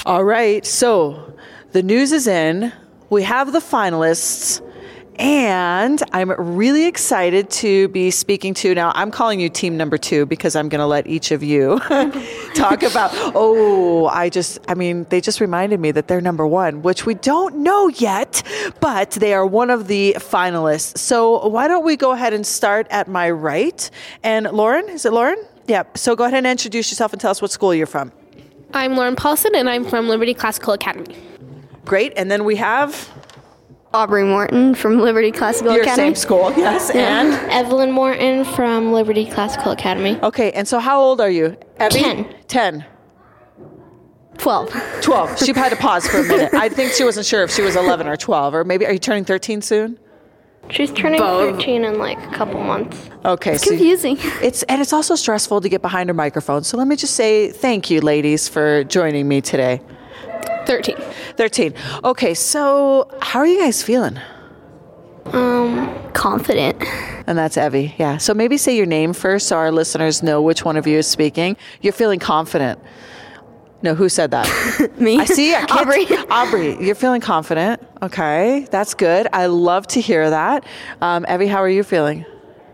[0.03, 1.33] All right, so
[1.71, 2.73] the news is in.
[3.09, 4.61] We have the finalists,
[5.21, 8.91] And I'm really excited to be speaking to now.
[8.95, 11.77] I'm calling you team number two because I'm going to let each of you
[12.55, 13.11] talk about.
[13.35, 17.13] Oh, I just, I mean, they just reminded me that they're number one, which we
[17.13, 18.41] don't know yet,
[18.79, 20.97] but they are one of the finalists.
[20.97, 23.91] So why don't we go ahead and start at my right?
[24.23, 25.37] And Lauren, is it Lauren?
[25.67, 25.83] Yeah.
[25.93, 28.11] So go ahead and introduce yourself and tell us what school you're from.
[28.73, 31.15] I'm Lauren Paulson, and I'm from Liberty Classical Academy.
[31.85, 32.13] Great.
[32.15, 33.07] And then we have
[33.93, 36.09] Aubrey Morton from Liberty Classical your Academy.
[36.09, 36.53] same school.
[36.55, 36.89] Yes.
[36.91, 40.17] And Evelyn Morton from Liberty Classical Academy.
[40.23, 40.51] okay.
[40.53, 41.57] And so how old are you?
[41.79, 41.99] Evie?
[41.99, 42.35] Ten.
[42.47, 42.85] 10.
[44.37, 45.01] 12.
[45.01, 45.37] 12.
[45.45, 46.53] She had to pause for a minute.
[46.53, 48.99] I think she wasn't sure if she was 11 or 12, or maybe are you
[48.99, 49.99] turning 13 soon?
[50.69, 51.55] She's turning Both.
[51.57, 53.09] 13 in like a couple months.
[53.25, 54.17] Okay, so It's Confusing.
[54.41, 56.63] it's and it's also stressful to get behind a microphone.
[56.63, 59.81] So let me just say thank you, ladies, for joining me today.
[60.71, 60.95] 13.
[61.35, 61.73] 13.
[62.05, 64.17] Okay, so how are you guys feeling?
[65.25, 66.81] Um, Confident.
[67.27, 67.93] And that's Evie.
[67.97, 68.17] Yeah.
[68.17, 71.07] So maybe say your name first, so our listeners know which one of you is
[71.07, 71.57] speaking.
[71.81, 72.79] You're feeling confident.
[73.81, 74.91] No, who said that?
[74.99, 75.19] Me.
[75.19, 75.53] I see.
[75.55, 76.05] I can't- Aubrey.
[76.29, 77.81] Aubrey, you're feeling confident.
[78.01, 79.27] Okay, that's good.
[79.33, 80.65] I love to hear that.
[81.01, 82.25] Um, Evie, how are you feeling?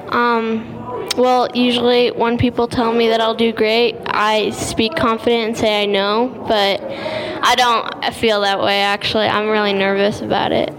[0.09, 5.57] Um, well, usually when people tell me that I'll do great, I speak confident and
[5.57, 9.25] say I know, but I don't feel that way actually.
[9.25, 10.73] I'm really nervous about it.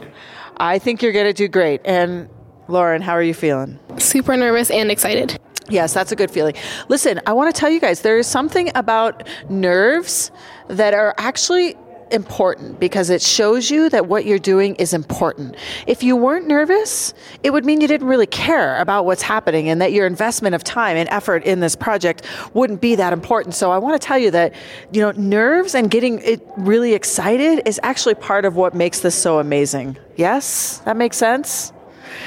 [0.57, 1.81] I think you're going to do great.
[1.85, 2.29] And
[2.69, 3.79] Lauren, how are you feeling?
[3.99, 5.39] Super nervous and excited.
[5.69, 6.55] Yes, that's a good feeling.
[6.89, 10.31] Listen, I want to tell you guys there is something about nerves
[10.69, 11.77] that are actually
[12.13, 15.57] important because it shows you that what you're doing is important.
[15.87, 19.81] If you weren't nervous, it would mean you didn't really care about what's happening and
[19.81, 23.55] that your investment of time and effort in this project wouldn't be that important.
[23.55, 24.55] So I want to tell you that,
[24.93, 29.15] you know, nerves and getting it really excited is actually part of what makes this
[29.15, 29.97] so amazing.
[30.17, 30.79] Yes?
[30.79, 31.73] That makes sense?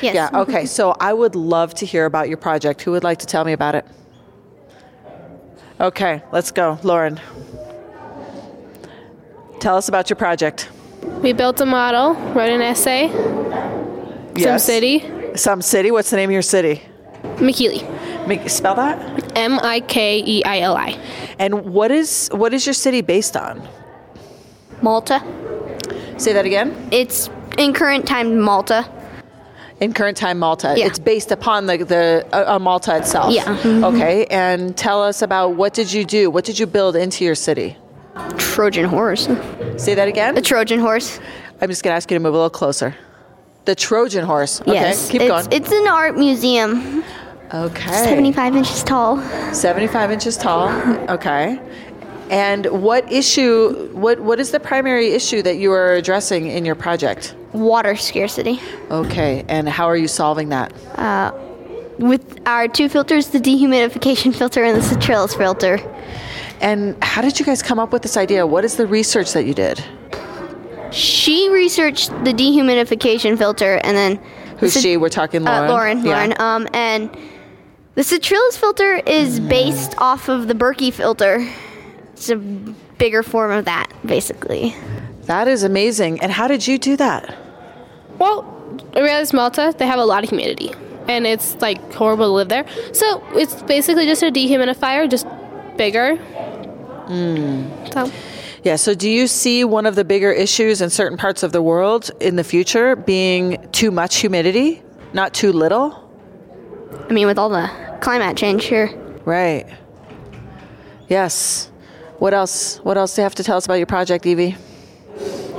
[0.02, 0.16] Yes.
[0.16, 0.66] Yeah, okay.
[0.66, 2.82] So I would love to hear about your project.
[2.82, 3.86] Who would like to tell me about it?
[5.80, 6.80] Okay, let's go.
[6.84, 7.20] Lauren.
[9.62, 10.70] Tell us about your project.
[11.22, 13.10] We built a model, wrote an essay,
[14.38, 15.92] some city, Some city.
[15.92, 16.82] What's the name of your city?
[17.38, 17.82] McKeely.
[18.28, 18.98] Make, spell that.
[19.38, 20.98] M I K E I L I.
[21.40, 23.62] And what is what is your city based on?
[24.82, 25.20] Malta.
[26.18, 26.76] Say that again.
[26.92, 28.90] It's in current time Malta.
[29.80, 30.76] In current time, Malta.
[30.78, 30.86] Yeah.
[30.88, 33.34] It's based upon the the uh, uh, Malta itself.
[33.34, 33.46] Yeah.
[33.46, 33.84] Mhm.
[33.96, 34.26] Okay.
[34.30, 36.30] And tell us about what did you do?
[36.30, 37.78] What did you build into your city?
[38.38, 39.28] Trojan horse.
[39.78, 40.36] Say that again.
[40.36, 41.20] The Trojan horse.
[41.62, 42.96] I'm just gonna ask you to move a little closer.
[43.66, 44.62] The Trojan horse.
[44.62, 44.74] Okay.
[44.74, 45.10] yes.
[45.10, 45.48] Keep it's, going.
[45.52, 47.04] It's an art museum.
[47.54, 47.92] Okay.
[47.92, 49.22] 75 inches tall.
[49.54, 50.70] 75 inches tall.
[51.10, 51.60] Okay.
[52.30, 56.76] And what issue, what, what is the primary issue that you are addressing in your
[56.76, 57.36] project?
[57.52, 58.62] Water scarcity.
[58.90, 59.44] Okay.
[59.50, 60.72] And how are you solving that?
[60.98, 61.34] Uh,
[62.02, 65.80] With our two filters, the dehumidification filter and the Citrillus filter.
[66.60, 68.46] And how did you guys come up with this idea?
[68.46, 69.84] What is the research that you did?
[70.92, 74.20] She researched the dehumidification filter and then
[74.58, 74.98] Who's the she?
[74.98, 75.64] We're talking Lauren.
[75.70, 76.12] Uh, Lauren, Yeah.
[76.16, 76.42] Lauren.
[76.42, 77.10] Um, and
[77.96, 81.48] the Citrillus filter is based off of the Berkey filter.
[82.14, 84.76] It's a bigger form of that, basically.
[85.24, 86.20] That is amazing.
[86.22, 87.36] And how did you do that?
[88.20, 88.46] Well,
[88.96, 90.72] I realized Malta, they have a lot of humidity.
[91.08, 92.66] And it's like horrible to live there.
[92.94, 95.28] So it's basically just a dehumidifier, just
[95.78, 96.16] bigger.
[96.16, 97.68] Hmm.
[97.92, 98.12] So
[98.64, 101.62] Yeah, so do you see one of the bigger issues in certain parts of the
[101.62, 104.84] world in the future being too much humidity,
[105.14, 106.08] not too little?
[107.10, 107.70] I mean, with all the
[108.02, 108.90] climate change here.
[109.26, 109.66] Right.
[111.10, 111.72] Yes.
[112.20, 112.78] What else?
[112.84, 114.56] What else do you have to tell us about your project, Evie?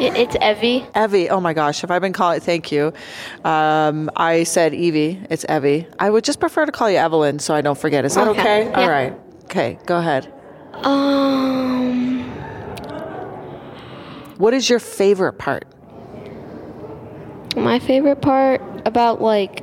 [0.03, 0.87] It, it's Evie.
[0.97, 1.31] Evie.
[1.31, 2.93] Oh my gosh, if I've been calling, thank you.
[3.45, 5.21] Um, I said Evie.
[5.31, 5.87] It's Evie.
[5.99, 8.05] I would just prefer to call you Evelyn so I don't forget.
[8.05, 8.69] Is that okay?
[8.69, 8.81] Okay.
[8.81, 8.87] Yeah.
[8.88, 9.15] right.
[9.45, 10.33] Okay, go ahead.
[10.85, 12.23] Um,
[14.38, 15.67] What is your favorite part?
[17.55, 19.62] my favorite part about like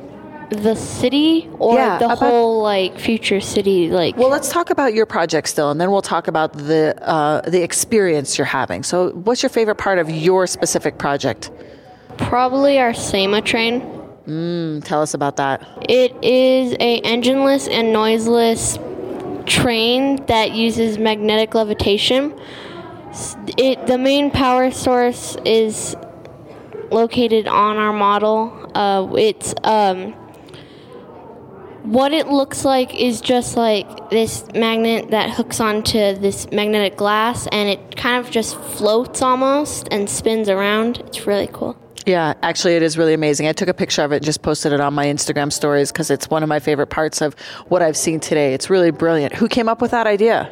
[0.50, 4.94] the city or Yeah, the about- whole like future city like Well, let's talk about
[4.94, 8.84] your project still, and then we'll talk about the uh, the experience you're having.
[8.84, 11.52] So, what's your favorite part of your specific project?
[12.18, 13.80] probably our SEMA train.
[14.28, 15.66] Mm, tell us about that.
[15.88, 18.78] It is a engineless and noiseless
[19.46, 22.34] train that uses magnetic levitation.
[23.58, 25.96] It the main power source is
[26.92, 28.52] located on our model.
[28.76, 30.14] Uh, it's um,
[31.84, 37.48] what it looks like is just like this magnet that hooks onto this magnetic glass,
[37.52, 41.00] and it kind of just floats almost and spins around.
[41.00, 41.78] It's really cool.
[42.06, 43.48] Yeah, actually, it is really amazing.
[43.48, 46.10] I took a picture of it and just posted it on my Instagram stories because
[46.10, 47.34] it's one of my favorite parts of
[47.68, 48.54] what I've seen today.
[48.54, 49.36] It's really brilliant.
[49.36, 50.50] Who came up with that idea?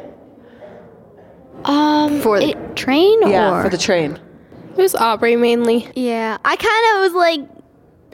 [1.66, 4.20] Um, For the it- train or Yeah, for the train.
[4.78, 5.88] It was Aubrey mainly.
[5.96, 7.57] Yeah, I kind of was like,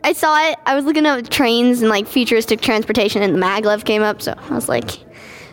[0.04, 0.58] I saw it.
[0.66, 4.22] I was looking up trains and like futuristic transportation, and the maglev came up.
[4.22, 4.86] So I was like,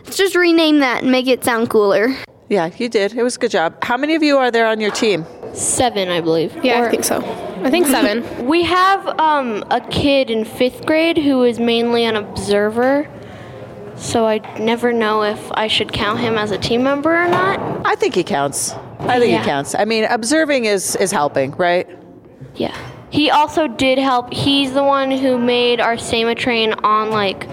[0.04, 2.08] let's just rename that and make it sound cooler.
[2.48, 3.14] Yeah, you did.
[3.16, 3.76] It was a good job.
[3.84, 5.24] How many of you are there on your team?
[5.52, 6.52] seven, I believe.
[6.64, 7.18] Yeah, Or- I think so.
[7.64, 8.24] I think seven.
[8.46, 13.08] We have um, a kid in fifth grade who is mainly an observer,
[13.96, 17.60] so I never know if I should count him as a team member or not.
[17.86, 18.72] I think he counts.
[19.00, 19.40] I think Yeah.
[19.40, 19.74] he counts.
[19.74, 21.88] I mean, observing is is helping, right?
[22.56, 22.76] Yeah.
[23.10, 24.32] He also did help.
[24.32, 27.48] He's the one who made our SEMA train on like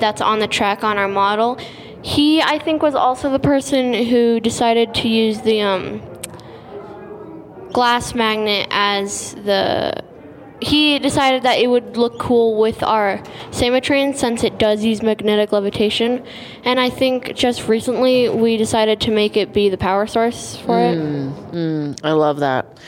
[0.00, 1.58] that's on the track on our model.
[2.02, 6.02] He, I think, was also the person who decided to use the um,
[7.72, 10.02] glass magnet as the.
[10.62, 15.02] He decided that it would look cool with our SEMA train since it does use
[15.02, 16.22] magnetic levitation.
[16.64, 20.78] And I think just recently we decided to make it be the power source for
[20.78, 20.98] it.
[22.04, 22.78] I love that.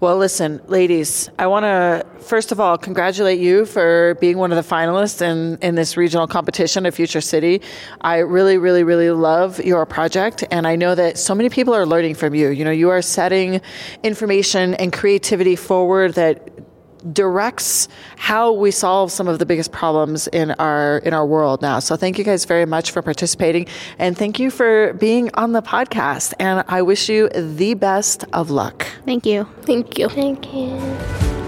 [0.00, 4.56] Well, listen, ladies, I want to first of all congratulate you for being one of
[4.56, 7.60] the finalists in, in this regional competition of Future City.
[8.00, 11.84] I really, really, really love your project, and I know that so many people are
[11.84, 12.48] learning from you.
[12.48, 13.60] You know, you are setting
[14.02, 16.59] information and creativity forward that
[17.12, 21.78] directs how we solve some of the biggest problems in our in our world now.
[21.78, 23.66] So thank you guys very much for participating
[23.98, 28.50] and thank you for being on the podcast and I wish you the best of
[28.50, 28.86] luck.
[29.04, 29.48] Thank you.
[29.62, 30.08] Thank you.
[30.08, 31.39] Thank you.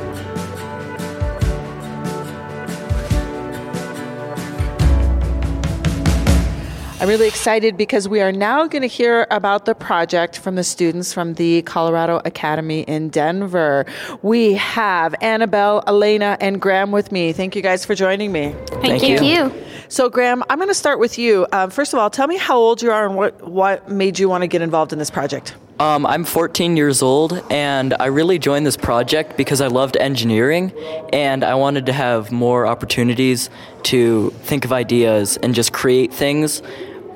[7.02, 10.62] I'm really excited because we are now going to hear about the project from the
[10.62, 13.86] students from the Colorado Academy in Denver.
[14.22, 17.32] We have Annabelle, Elena, and Graham with me.
[17.32, 18.54] Thank you guys for joining me.
[18.66, 19.52] Thank, Thank you.
[19.88, 21.44] So, Graham, I'm going to start with you.
[21.50, 24.28] Um, first of all, tell me how old you are and what, what made you
[24.28, 25.56] want to get involved in this project.
[25.80, 30.70] Um, I'm 14 years old, and I really joined this project because I loved engineering,
[31.12, 33.50] and I wanted to have more opportunities
[33.84, 36.62] to think of ideas and just create things,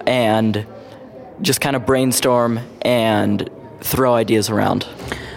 [0.07, 0.67] and
[1.43, 3.49] just kind of brainstorm and
[3.81, 4.87] throw ideas around,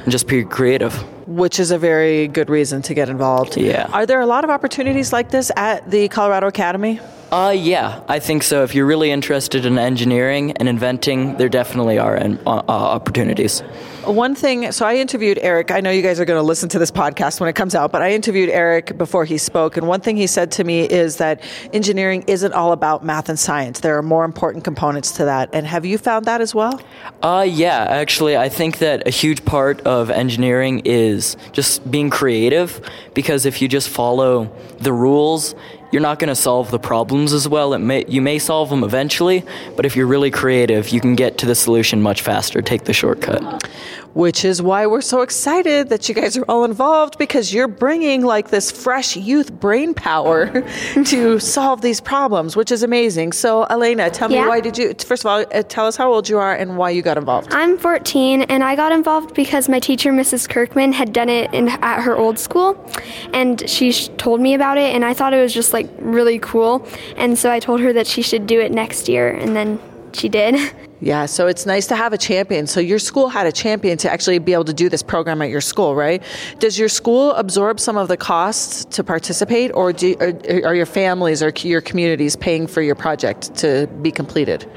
[0.04, 0.94] and just be creative.
[1.28, 3.58] Which is a very good reason to get involved.
[3.58, 3.88] Yeah.
[3.94, 7.00] Are there a lot of opportunities like this at the Colorado Academy?
[7.32, 8.64] Uh, yeah, I think so.
[8.64, 13.62] If you're really interested in engineering and inventing, there definitely are uh, uh, opportunities.
[14.06, 15.72] One thing, so I interviewed Eric.
[15.72, 17.92] I know you guys are going to listen to this podcast when it comes out,
[17.92, 19.76] but I interviewed Eric before he spoke.
[19.76, 23.38] And one thing he said to me is that engineering isn't all about math and
[23.38, 23.82] science.
[23.82, 25.50] There are more important components to that.
[25.54, 26.80] And have you found that as well?
[27.22, 32.82] Uh, yeah, actually, I think that a huge part of engineering is just being creative
[33.14, 35.56] because if you just follow the rules,
[35.92, 37.74] you're not going to solve the problems as well.
[37.74, 39.44] It may, you may solve them eventually,
[39.76, 42.62] but if you're really creative, you can get to the solution much faster.
[42.62, 43.68] Take the shortcut.
[44.14, 48.24] Which is why we're so excited that you guys are all involved because you're bringing
[48.24, 50.62] like this fresh youth brain power
[51.06, 53.34] to solve these problems, which is amazing.
[53.34, 56.28] So, Elena, tell me why did you, first of all, uh, tell us how old
[56.28, 57.54] you are and why you got involved.
[57.54, 60.50] I'm 14, and I got involved because my teacher, Mrs.
[60.50, 62.84] Kirkman, had done it in, at her old school,
[63.32, 66.88] and she told me about it, and I thought it was just like really cool,
[67.16, 69.80] and so I told her that she should do it next year, and then
[70.14, 70.56] she did.
[71.02, 72.68] Yeah, so it's nice to have a champion.
[72.68, 75.50] So your school had a champion to actually be able to do this program at
[75.50, 76.22] your school, right?
[76.60, 80.86] Does your school absorb some of the costs to participate, or do, are, are your
[80.86, 84.70] families or your communities paying for your project to be completed?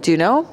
[0.00, 0.48] Do you know?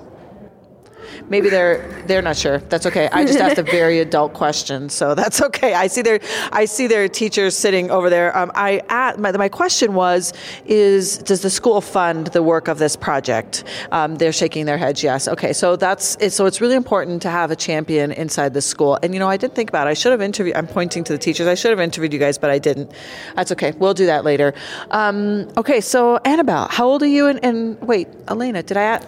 [1.32, 2.58] Maybe they're they're not sure.
[2.58, 3.08] That's okay.
[3.08, 5.74] I just asked a very adult question, so that's okay.
[5.74, 6.20] I see their
[6.52, 8.38] I see their teachers sitting over there.
[8.38, 10.34] Um, I at, my my question was
[10.66, 13.64] is does the school fund the work of this project?
[13.94, 15.04] Um, they're shaking their heads.
[15.04, 15.30] Yes.
[15.30, 15.54] Okay.
[15.54, 19.00] So that's so it's really important to have a champion inside the school.
[19.02, 19.92] And you know I didn't think about it.
[19.92, 20.58] I should have interviewed.
[20.58, 21.48] I'm pointing to the teachers.
[21.48, 22.92] I should have interviewed you guys, but I didn't.
[23.38, 23.72] That's okay.
[23.72, 24.54] We'll do that later.
[24.92, 25.80] Um, okay.
[25.80, 27.28] So Annabelle, how old are you?
[27.28, 29.00] And, and wait, Elena, did I?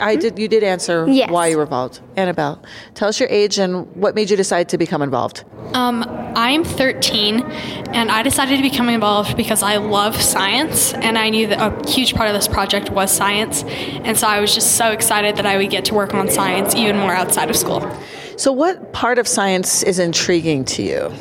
[0.00, 0.38] I did.
[0.38, 1.30] You did answer Yes.
[1.30, 2.00] why you were involved.
[2.16, 2.62] Annabelle,
[2.94, 5.44] tell us your age and what made you decide to become involved.
[5.74, 6.04] Um,
[6.36, 11.46] I'm 13, and I decided to become involved because I love science, and I knew
[11.48, 14.90] that a huge part of this project was science, and so I was just so
[14.90, 17.80] excited that I would get to work on science even more outside of school.
[18.36, 21.12] So, what part of science is intriguing to you?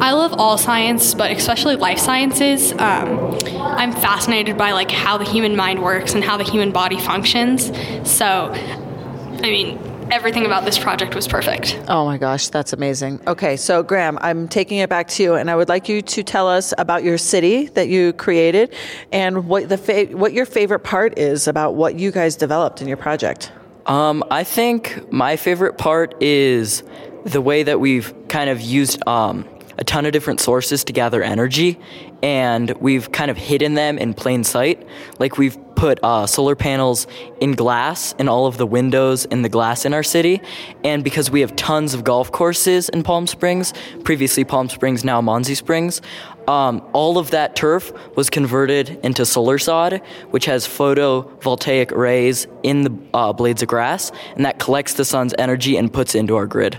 [0.00, 2.72] I love all science, but especially life sciences.
[2.72, 6.98] Um, I'm fascinated by like how the human mind works and how the human body
[6.98, 7.66] functions.
[8.08, 9.78] So, I mean,
[10.10, 11.80] everything about this project was perfect.
[11.88, 13.20] Oh my gosh, that's amazing.
[13.26, 16.22] Okay, so Graham, I'm taking it back to you, and I would like you to
[16.22, 18.74] tell us about your city that you created,
[19.12, 22.88] and what the fa- what your favorite part is about what you guys developed in
[22.88, 23.52] your project.
[23.86, 26.82] Um, I think my favorite part is
[27.24, 29.48] the way that we've kind of used um,
[29.78, 31.78] a ton of different sources to gather energy,
[32.22, 34.86] and we've kind of hidden them in plain sight.
[35.18, 37.06] Like we've put uh, solar panels
[37.40, 40.40] in glass in all of the windows in the glass in our city,
[40.84, 43.72] and because we have tons of golf courses in Palm Springs,
[44.04, 46.00] previously Palm Springs, now Monsey Springs,
[46.48, 50.00] um, all of that turf was converted into solar sod,
[50.30, 55.34] which has photovoltaic rays in the uh, blades of grass, and that collects the sun's
[55.38, 56.78] energy and puts into our grid.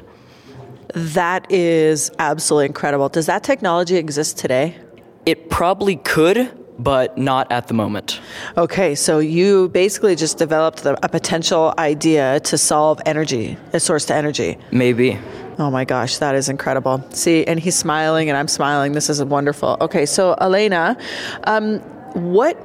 [0.97, 3.07] That is absolutely incredible.
[3.07, 4.75] Does that technology exist today?
[5.27, 8.19] It probably could, but not at the moment.
[8.57, 14.05] Okay, so you basically just developed the, a potential idea to solve energy, a source
[14.05, 14.57] to energy.
[14.71, 15.19] Maybe.
[15.59, 17.03] Oh my gosh, that is incredible.
[17.11, 18.93] See, and he's smiling and I'm smiling.
[18.93, 19.77] This is wonderful.
[19.81, 20.97] Okay, so Elena,
[21.43, 21.77] um,
[22.13, 22.57] what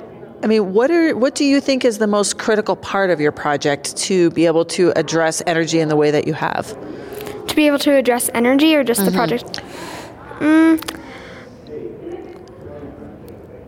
[0.42, 3.32] I mean, what are what do you think is the most critical part of your
[3.32, 6.74] project to be able to address energy in the way that you have?
[7.46, 9.10] To be able to address energy or just mm-hmm.
[9.10, 9.60] the project?
[10.38, 10.80] Mm,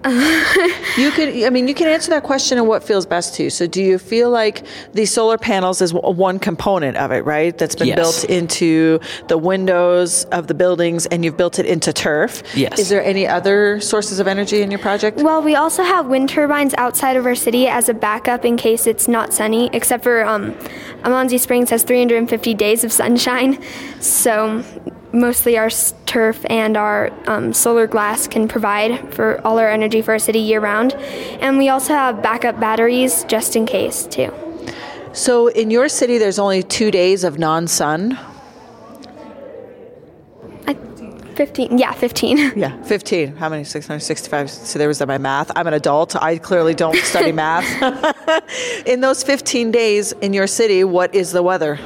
[0.98, 3.50] you could, I mean, you can answer that question and what feels best to you.
[3.50, 7.56] So, do you feel like the solar panels is one component of it, right?
[7.56, 7.96] That's been yes.
[7.96, 12.42] built into the windows of the buildings, and you've built it into turf.
[12.54, 12.78] Yes.
[12.78, 15.22] Is there any other sources of energy in your project?
[15.22, 18.86] Well, we also have wind turbines outside of our city as a backup in case
[18.86, 19.70] it's not sunny.
[19.72, 20.52] Except for um,
[21.02, 23.58] Amonzi Springs has 350 days of sunshine,
[24.00, 24.62] so
[25.14, 25.70] mostly our
[26.06, 30.40] turf and our um, solar glass can provide for all our energy for our city
[30.40, 30.94] year round.
[31.40, 34.32] And we also have backup batteries just in case, too.
[35.12, 38.18] So, in your city, there's only two days of non sun?
[41.34, 43.64] 15 yeah 15 yeah 15 how many?
[43.64, 45.50] 665 so there was my math.
[45.56, 46.14] I'm an adult.
[46.16, 47.66] I clearly don't study math.
[48.86, 51.78] In those 15 days in your city what is the weather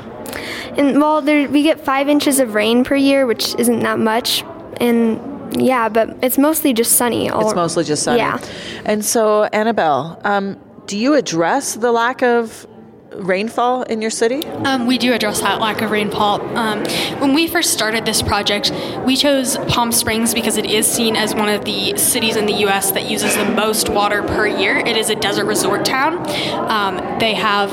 [0.76, 4.44] and well, there, we get five inches of rain per year, which isn't that much.
[4.80, 7.30] And yeah, but it's mostly just sunny.
[7.30, 8.18] All, it's mostly just sunny.
[8.18, 8.38] Yeah.
[8.84, 12.66] And so, Annabelle, um, do you address the lack of
[13.12, 14.46] rainfall in your city?
[14.46, 16.40] Um, we do address that lack of rainfall.
[16.56, 16.84] Um,
[17.20, 18.72] when we first started this project,
[19.04, 22.52] we chose Palm Springs because it is seen as one of the cities in the
[22.60, 22.92] U.S.
[22.92, 24.78] that uses the most water per year.
[24.78, 26.18] It is a desert resort town.
[26.70, 27.72] Um, they have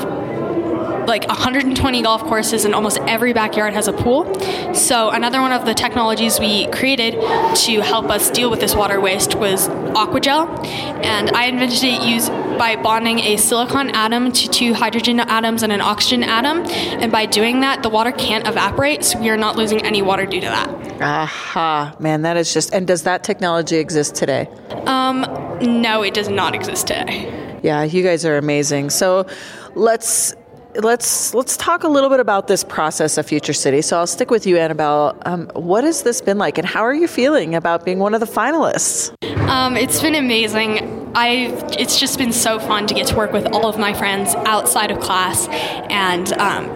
[1.06, 4.32] like 120 golf courses and almost every backyard has a pool.
[4.74, 9.00] So another one of the technologies we created to help us deal with this water
[9.00, 10.64] waste was Aquagel,
[11.04, 15.72] and I invented it used by bonding a silicon atom to two hydrogen atoms and
[15.72, 19.56] an oxygen atom, and by doing that, the water can't evaporate, so we are not
[19.56, 20.68] losing any water due to that.
[21.02, 22.72] Aha, man, that is just.
[22.72, 24.48] And does that technology exist today?
[24.86, 25.22] Um,
[25.60, 27.58] no, it does not exist today.
[27.62, 28.90] Yeah, you guys are amazing.
[28.90, 29.26] So
[29.74, 30.34] let's
[30.78, 33.82] let's let's talk a little bit about this process of Future City.
[33.82, 35.18] So I'll stick with you, Annabelle.
[35.24, 38.20] Um, what has this been like, and how are you feeling about being one of
[38.20, 39.14] the finalists?
[39.48, 41.12] Um, it's been amazing.
[41.14, 41.46] I
[41.78, 44.90] it's just been so fun to get to work with all of my friends outside
[44.90, 45.48] of class,
[45.88, 46.66] and um,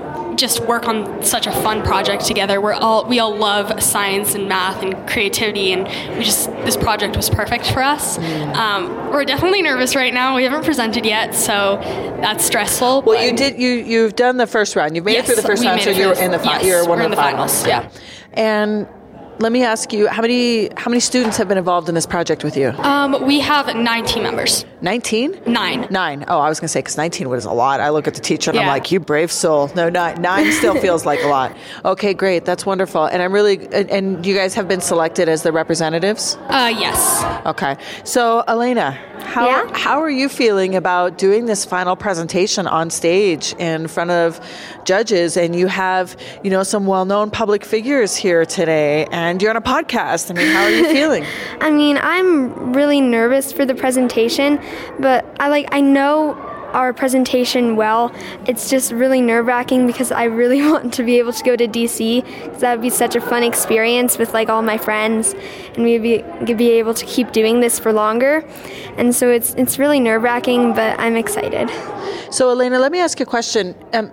[0.41, 2.61] just work on such a fun project together.
[2.61, 5.85] We're all we all love science and math and creativity, and
[6.19, 8.19] we just this project was perfect for us.
[8.19, 10.37] Um, we're definitely nervous right now.
[10.37, 11.79] We haven't presented yet, so
[12.21, 13.03] that's stressful.
[13.03, 13.61] Well, you did.
[13.61, 14.97] You you've done the first round.
[14.97, 16.89] You've made yes, it through the first round, so you're in the fi- yes, you're
[16.89, 17.63] one of the, the finals.
[17.63, 17.67] finals.
[17.67, 18.03] Yeah.
[18.33, 18.89] And
[19.41, 22.45] let me ask you how many how many students have been involved in this project
[22.45, 22.69] with you?
[22.79, 24.67] Um, we have nine team members.
[24.83, 25.43] 19?
[25.47, 25.87] Nine.
[25.91, 26.25] Nine.
[26.29, 27.81] Oh, I was going to say because 19 was a lot.
[27.81, 28.63] I look at the teacher and yeah.
[28.63, 29.71] I'm like, you brave soul.
[29.75, 31.57] No, nine, nine still feels like a lot.
[31.85, 32.45] Okay, great.
[32.45, 33.05] That's wonderful.
[33.07, 36.37] And I'm really and, and you guys have been selected as the representatives.
[36.49, 37.25] Uh, yes.
[37.47, 37.77] Okay.
[38.05, 39.71] So Elena, how yeah?
[39.75, 44.41] how are you feeling about doing this final presentation on stage in front of
[44.85, 45.37] judges?
[45.37, 49.57] And you have you know some well known public figures here today, and you're on
[49.57, 50.31] a podcast.
[50.31, 51.25] I mean, how are you feeling?
[51.61, 54.61] I mean, I'm really nervous for the presentation,
[54.99, 56.35] but I like I know
[56.73, 58.15] our presentation well.
[58.47, 61.67] It's just really nerve wracking because I really want to be able to go to
[61.67, 65.35] DC because that would be such a fun experience with like all my friends,
[65.75, 68.45] and we'd be, be able to keep doing this for longer.
[68.97, 71.71] And so it's it's really nerve wracking, but I'm excited.
[72.33, 73.75] So Elena, let me ask you a question.
[73.93, 74.13] Um,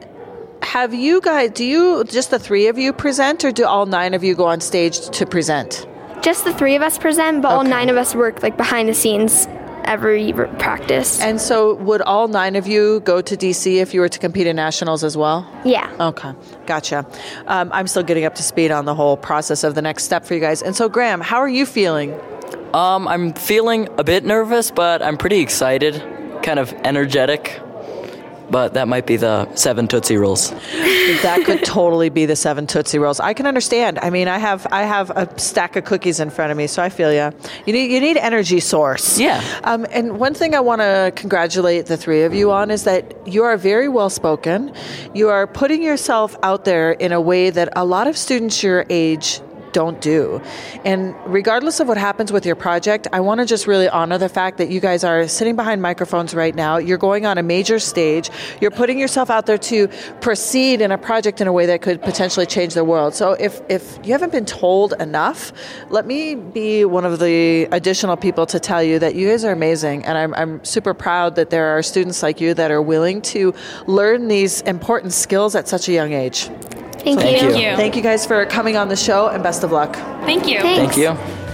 [0.64, 1.52] have you guys?
[1.52, 4.46] Do you just the three of you present, or do all nine of you go
[4.46, 5.88] on stage to present?
[6.22, 7.56] Just the three of us present, but okay.
[7.56, 9.48] all nine of us work like behind the scenes
[9.88, 11.20] every practice.
[11.22, 14.46] And so, would all nine of you go to DC if you were to compete
[14.46, 15.50] in nationals as well?
[15.66, 15.92] Yeah.
[16.00, 16.34] Okay,
[16.66, 17.06] gotcha.
[17.48, 20.26] Um, I'm still getting up to speed on the whole process of the next step
[20.26, 20.62] for you guys.
[20.62, 22.20] And so, Graham, how are you feeling?
[22.74, 26.04] Um, I'm feeling a bit nervous, but I'm pretty excited,
[26.44, 27.60] kind of energetic.
[28.50, 30.52] But that might be the seven Tootsie Rolls.
[30.52, 33.20] that could totally be the seven Tootsie Rolls.
[33.20, 34.00] I can understand.
[34.02, 36.82] I mean, I have I have a stack of cookies in front of me, so
[36.82, 37.32] I feel you.
[37.66, 39.20] You need you need energy source.
[39.20, 39.44] Yeah.
[39.64, 43.28] Um, and one thing I want to congratulate the three of you on is that
[43.28, 44.74] you are very well spoken.
[45.14, 48.86] You are putting yourself out there in a way that a lot of students your
[48.90, 49.42] age
[49.78, 50.42] don't do.
[50.86, 54.28] And regardless of what happens with your project, I want to just really honor the
[54.28, 56.78] fact that you guys are sitting behind microphones right now.
[56.78, 58.32] You're going on a major stage.
[58.60, 59.88] You're putting yourself out there to
[60.20, 63.14] proceed in a project in a way that could potentially change the world.
[63.14, 65.54] So if, if you haven't been told enough,
[65.90, 69.52] let me be one of the additional people to tell you that you guys are
[69.52, 70.06] amazing.
[70.06, 73.54] And I'm, I'm super proud that there are students like you that are willing to
[73.86, 76.50] learn these important skills at such a young age.
[77.16, 77.48] Thank, Thank you.
[77.48, 77.54] you.
[77.54, 77.76] Thank you.
[77.78, 79.96] Thank you guys for coming on the show and best of luck.
[80.26, 80.62] Thank you.
[80.62, 80.96] Thanks.
[80.96, 81.47] Thank you.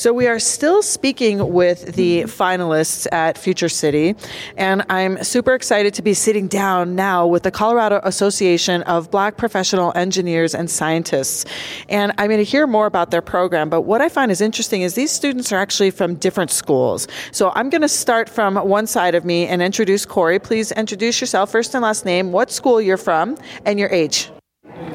[0.00, 4.16] So we are still speaking with the finalists at Future City,
[4.56, 9.36] and I'm super excited to be sitting down now with the Colorado Association of Black
[9.36, 11.44] Professional Engineers and Scientists.
[11.90, 14.80] And I'm going to hear more about their program, but what I find is interesting
[14.80, 17.06] is these students are actually from different schools.
[17.30, 20.38] So I'm going to start from one side of me and introduce Corey.
[20.38, 23.36] Please introduce yourself, first and last name, what school you're from,
[23.66, 24.30] and your age.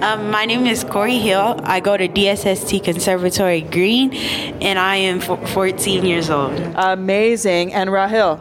[0.02, 1.60] Um, my name is Corey Hill.
[1.64, 4.14] I go to DSST Conservatory Green,
[4.62, 6.54] and I am fo- 14 years old.
[6.76, 7.74] Amazing.
[7.74, 8.40] And Rahil.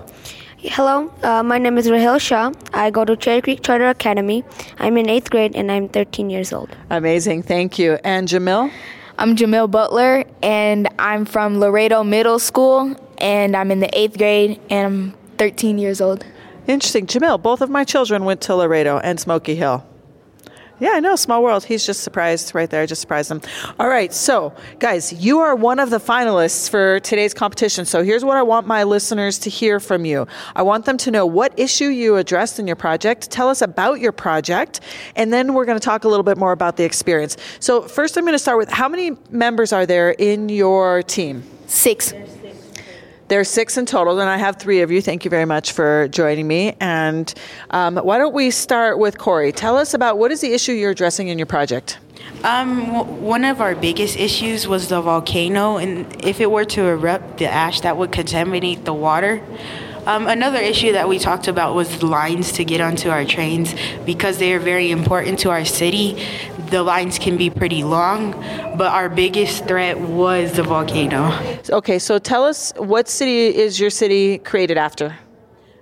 [0.58, 2.52] Hello, uh, my name is Rahil Shah.
[2.72, 4.44] I go to Cherry Creek Charter Academy.
[4.78, 6.70] I'm in eighth grade and I'm 13 years old.
[6.90, 7.42] Amazing.
[7.42, 7.98] Thank you.
[8.02, 8.70] And Jamil?
[9.18, 14.58] I'm Jamil Butler, and I'm from Laredo Middle School, and I'm in the eighth grade,
[14.70, 16.24] and I'm 13 years old.
[16.66, 17.06] Interesting.
[17.06, 19.86] Jamil, both of my children went to Laredo and Smoky Hill.
[20.80, 21.14] Yeah, I know.
[21.14, 21.64] Small world.
[21.64, 22.82] He's just surprised right there.
[22.82, 23.40] I just surprised him.
[23.78, 24.12] All right.
[24.12, 27.84] So, guys, you are one of the finalists for today's competition.
[27.84, 30.26] So, here's what I want my listeners to hear from you.
[30.56, 33.30] I want them to know what issue you addressed in your project.
[33.30, 34.80] Tell us about your project.
[35.14, 37.36] And then we're going to talk a little bit more about the experience.
[37.60, 41.44] So, first, I'm going to start with how many members are there in your team?
[41.66, 42.12] Six.
[43.28, 45.00] There's six in total, and I have three of you.
[45.00, 46.76] Thank you very much for joining me.
[46.80, 47.32] And
[47.70, 49.50] um, why don't we start with Corey?
[49.50, 51.98] Tell us about what is the issue you're addressing in your project?
[52.42, 56.82] Um, w- one of our biggest issues was the volcano, and if it were to
[56.84, 59.42] erupt, the ash that would contaminate the water.
[60.06, 63.74] Um, another issue that we talked about was lines to get onto our trains
[64.04, 66.22] because they are very important to our city.
[66.68, 68.32] The lines can be pretty long,
[68.76, 71.32] but our biggest threat was the volcano.
[71.70, 75.16] Okay, so tell us what city is your city created after?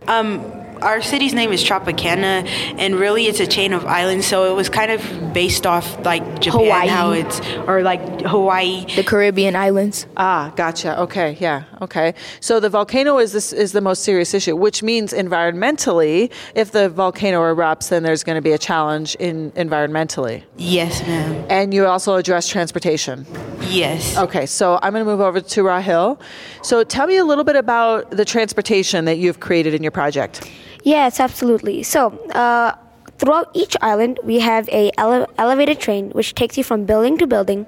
[0.07, 2.47] Um, our city's name is Tropicana,
[2.79, 4.27] and really it's a chain of islands.
[4.27, 6.89] So it was kind of based off like Japan, Hawaii.
[6.89, 8.85] how it's or like Hawaii.
[8.97, 10.07] The Caribbean islands.
[10.17, 11.01] Ah, gotcha.
[11.03, 12.15] Okay, yeah, okay.
[12.41, 16.89] So the volcano is this is the most serious issue, which means environmentally, if the
[16.89, 20.43] volcano erupts, then there's going to be a challenge in environmentally.
[20.57, 21.47] Yes, ma'am.
[21.49, 23.27] And you also address transportation.
[23.69, 24.17] Yes.
[24.19, 26.21] Okay, so I'm going to move over to Rahil.
[26.63, 30.51] So tell me a little bit about the transportation that you've created in your project.
[30.83, 31.83] Yes, absolutely.
[31.83, 32.75] So, uh,
[33.19, 37.27] throughout each island, we have a ele- elevated train which takes you from building to
[37.27, 37.67] building,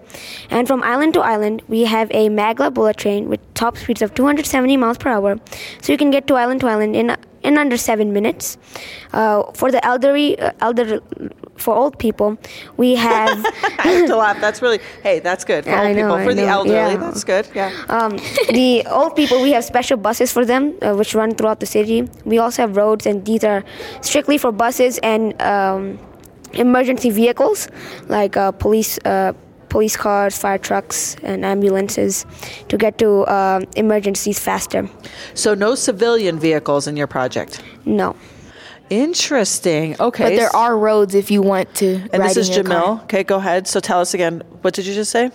[0.51, 4.15] and from island to island, we have a Maglev bullet train with top speeds of
[4.15, 5.39] 270 miles per hour,
[5.81, 8.57] so you can get to island to island in in under seven minutes.
[9.12, 10.51] Uh, for the elderly, uh,
[11.57, 12.37] for old people,
[12.77, 13.45] we have.
[13.79, 14.41] I have to laugh.
[14.41, 16.15] That's really hey, that's good for I old know, people.
[16.15, 16.97] I For the elderly, yeah.
[16.97, 17.49] that's good.
[17.55, 17.73] Yeah.
[17.89, 18.17] Um,
[18.49, 22.09] the old people, we have special buses for them, uh, which run throughout the city.
[22.25, 23.65] We also have roads, and these are
[24.01, 25.99] strictly for buses and um,
[26.53, 27.69] emergency vehicles,
[28.09, 28.99] like uh, police.
[29.05, 29.33] Uh,
[29.75, 32.25] Police cars, fire trucks, and ambulances
[32.69, 34.89] to get to uh, emergencies faster.
[35.35, 37.61] So no civilian vehicles in your project.
[37.85, 38.15] No.
[38.91, 39.97] Interesting.
[39.99, 40.24] Okay.
[40.24, 41.95] But there are roads if you want to.
[42.12, 42.82] And ride this is in your car.
[42.99, 43.03] Jamil.
[43.05, 43.66] Okay, go ahead.
[43.66, 44.43] So tell us again.
[44.62, 45.30] What did you just say?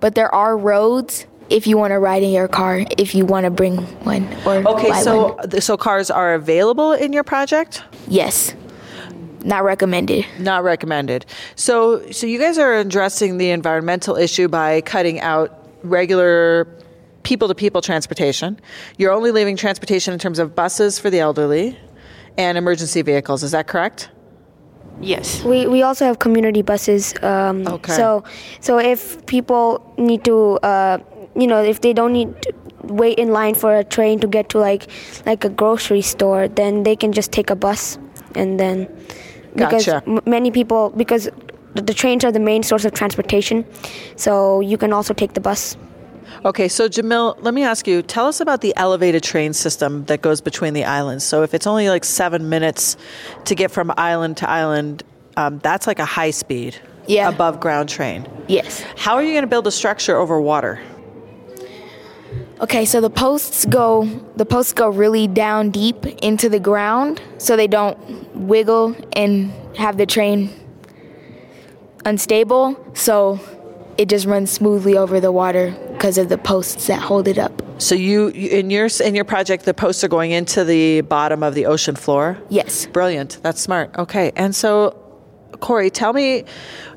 [0.00, 3.44] But there are roads if you want to ride in your car, if you want
[3.44, 5.60] to bring one or Okay, so one.
[5.60, 7.82] so cars are available in your project?
[8.08, 8.54] Yes.
[9.42, 10.24] Not recommended.
[10.38, 11.26] Not recommended.
[11.54, 16.66] So so you guys are addressing the environmental issue by cutting out regular
[17.24, 18.58] people to people transportation.
[18.96, 21.78] You're only leaving transportation in terms of buses for the elderly
[22.36, 23.42] and emergency vehicles.
[23.42, 24.10] Is that correct?
[25.00, 25.42] Yes.
[25.44, 27.14] We, we also have community buses.
[27.22, 27.92] Um, Okay.
[27.92, 28.24] So
[28.60, 30.98] so if people need to, uh,
[31.36, 32.52] you know, if they don't need to
[32.84, 34.86] wait in line for a train to get to like
[35.26, 37.98] like a grocery store, then they can just take a bus,
[38.34, 38.86] and then
[39.56, 40.02] because Gotcha.
[40.06, 41.28] m- many people because
[41.74, 43.64] the, the trains are the main source of transportation,
[44.16, 45.76] so you can also take the bus.
[46.44, 50.22] Okay, so Jamil, let me ask you tell us about the elevated train system that
[50.22, 51.24] goes between the islands.
[51.24, 52.96] So if it's only like seven minutes
[53.46, 55.02] to get from island to island,
[55.36, 57.28] um, that's like a high speed, Yeah.
[57.28, 58.26] above ground train.
[58.48, 58.82] Yes.
[58.96, 60.80] How are you going to build a structure over water?
[62.60, 64.04] Okay, so the posts go
[64.36, 67.98] the posts go really down deep into the ground so they don't
[68.36, 70.50] wiggle and have the train
[72.04, 72.76] unstable.
[72.94, 73.40] So
[73.98, 75.74] it just runs smoothly over the water
[76.04, 77.62] because of the posts that hold it up.
[77.78, 81.42] So you you- in your in your project, the posts are going into the bottom
[81.42, 82.36] of the ocean floor.
[82.50, 82.84] Yes.
[82.84, 83.38] Brilliant.
[83.42, 83.88] That's smart.
[83.96, 84.94] Okay, and so
[85.60, 86.44] Corey, tell me,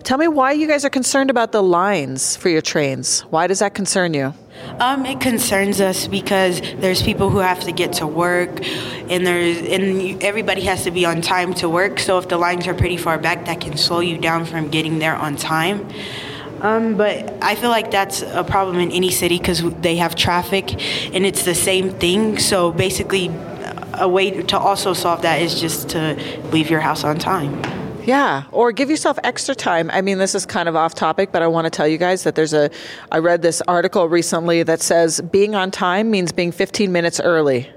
[0.04, 3.22] tell me why you guys are concerned about the lines for your trains.
[3.30, 4.34] Why does that concern you?
[4.82, 8.60] Um, it concerns us because there's people who have to get to work,
[9.10, 12.02] and there's and everybody has to be on time to work.
[12.02, 15.00] So if the lines are pretty far back, that can slow you down from getting
[15.00, 15.88] there on time.
[16.62, 20.74] Um, but I feel like that's a problem in any city because they have traffic,
[21.14, 22.40] and it's the same thing.
[22.40, 23.32] So basically,
[23.94, 26.16] a way to also solve that is just to
[26.52, 27.62] leave your house on time.
[28.08, 29.92] Yeah, or give yourself extra time.
[29.92, 32.24] I mean, this is kind of off topic, but I want to tell you guys
[32.24, 32.70] that there's a.
[33.12, 37.70] I read this article recently that says being on time means being 15 minutes early.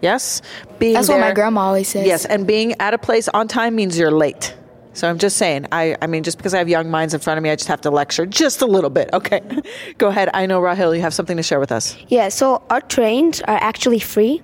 [0.00, 0.42] Yes,
[0.78, 2.06] being That's what my grandma always says.
[2.06, 4.54] Yes, and being at a place on time means you're late.
[4.94, 5.66] So I'm just saying.
[5.72, 7.68] I, I mean, just because I have young minds in front of me, I just
[7.68, 9.10] have to lecture just a little bit.
[9.12, 9.42] Okay,
[9.98, 10.30] go ahead.
[10.32, 11.96] I know Rahil, you have something to share with us.
[12.08, 14.42] Yeah, so our trains are actually free.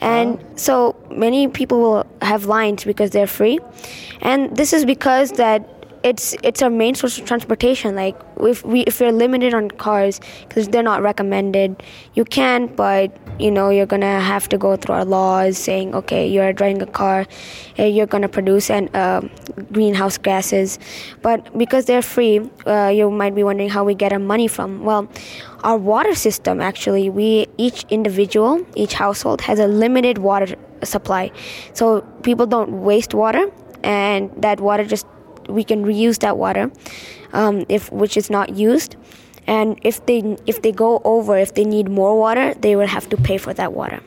[0.00, 0.56] And oh.
[0.56, 3.58] so many people will have lines because they're free.
[4.20, 5.73] And this is because that
[6.04, 7.96] it's it's our main source of transportation.
[7.96, 11.82] Like if we if we're limited on cars because they're not recommended,
[12.12, 16.28] you can, but you know you're gonna have to go through our laws saying, okay,
[16.28, 17.26] you're driving a car,
[17.78, 19.30] and you're gonna produce and um
[19.72, 20.78] greenhouse gases.
[21.22, 24.84] But because they're free, uh, you might be wondering how we get our money from.
[24.84, 25.08] Well,
[25.62, 31.32] our water system actually, we each individual, each household has a limited water supply,
[31.72, 33.50] so people don't waste water,
[33.82, 35.06] and that water just
[35.48, 36.70] we can reuse that water
[37.32, 38.96] um, if which is not used.
[39.46, 43.08] And if they if they go over if they need more water they will have
[43.10, 44.00] to pay for that water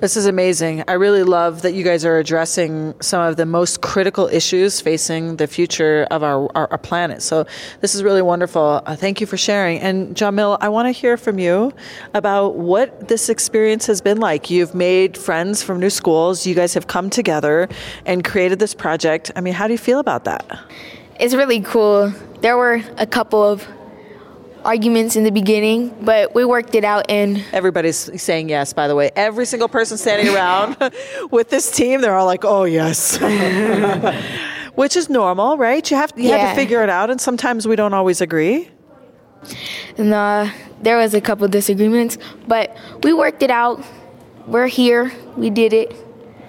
[0.00, 0.84] This is amazing.
[0.86, 5.38] I really love that you guys are addressing some of the most critical issues facing
[5.38, 7.20] the future of our, our, our planet.
[7.20, 7.46] So,
[7.80, 8.80] this is really wonderful.
[8.86, 9.80] Uh, thank you for sharing.
[9.80, 11.72] And, Jamil, I want to hear from you
[12.14, 14.50] about what this experience has been like.
[14.50, 17.68] You've made friends from new schools, you guys have come together
[18.06, 19.32] and created this project.
[19.34, 20.60] I mean, how do you feel about that?
[21.18, 22.12] It's really cool.
[22.40, 23.66] There were a couple of
[24.68, 28.94] arguments in the beginning, but we worked it out and Everybody's saying yes, by the
[28.94, 29.10] way.
[29.16, 30.76] Every single person standing around
[31.30, 33.18] with this team, they're all like, oh, yes.
[34.74, 35.90] Which is normal, right?
[35.90, 38.68] You have, you have to figure it out, and sometimes we don't always agree.
[39.96, 40.50] and uh,
[40.82, 43.82] there was a couple disagreements, but we worked it out.
[44.46, 45.10] We're here.
[45.36, 45.96] We did it.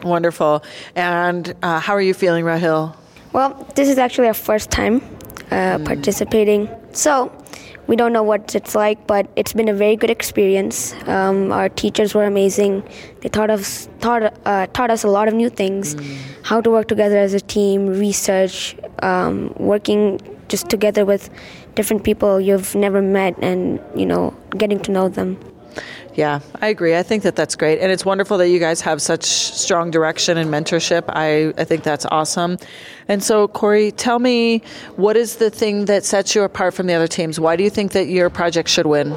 [0.03, 0.61] Wonderful.
[0.95, 2.95] And uh, how are you feeling, Rahil?
[3.31, 5.01] well this is actually our first time
[5.51, 7.31] uh, participating so
[7.89, 10.93] we don't know what it's like but it's been a very good experience.
[11.07, 12.83] Um, our teachers were amazing.
[13.21, 15.95] They taught us taught, uh, taught us a lot of new things.
[16.43, 20.19] How to work together as a team research um, working
[20.49, 21.29] just together with
[21.75, 25.37] different people you've never met and you know getting to know them
[26.19, 26.97] Yeah, I agree.
[26.97, 27.79] I think that that's great.
[27.79, 31.05] And it's wonderful that you guys have such strong direction and mentorship.
[31.07, 32.57] I, I think that's awesome.
[33.07, 34.61] And so, Corey, tell me
[34.97, 37.39] what is the thing that sets you apart from the other teams?
[37.39, 39.13] Why do you think that your project should win?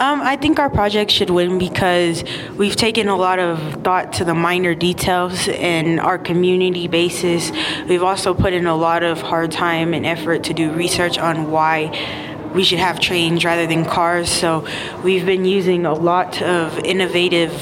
[0.00, 2.24] Um, I think our project should win because
[2.56, 7.52] we've taken a lot of thought to the minor details and our community basis.
[7.86, 11.50] We've also put in a lot of hard time and effort to do research on
[11.50, 11.92] why
[12.58, 14.28] we should have trains rather than cars.
[14.28, 14.66] So
[15.04, 17.52] we've been using a lot of innovative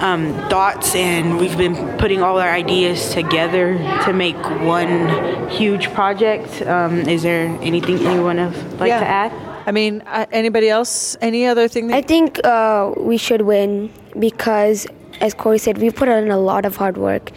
[0.00, 3.76] um, thoughts and we've been putting all our ideas together
[4.06, 4.40] to make
[4.78, 6.62] one huge project.
[6.62, 9.00] Um, is there anything anyone would like Yeah.
[9.00, 9.32] to add?
[9.66, 11.18] I mean, uh, anybody else?
[11.20, 11.88] Any other thing?
[11.88, 14.86] That I think uh, we should win because,
[15.20, 17.32] as Corey said, we put in a lot of hard work.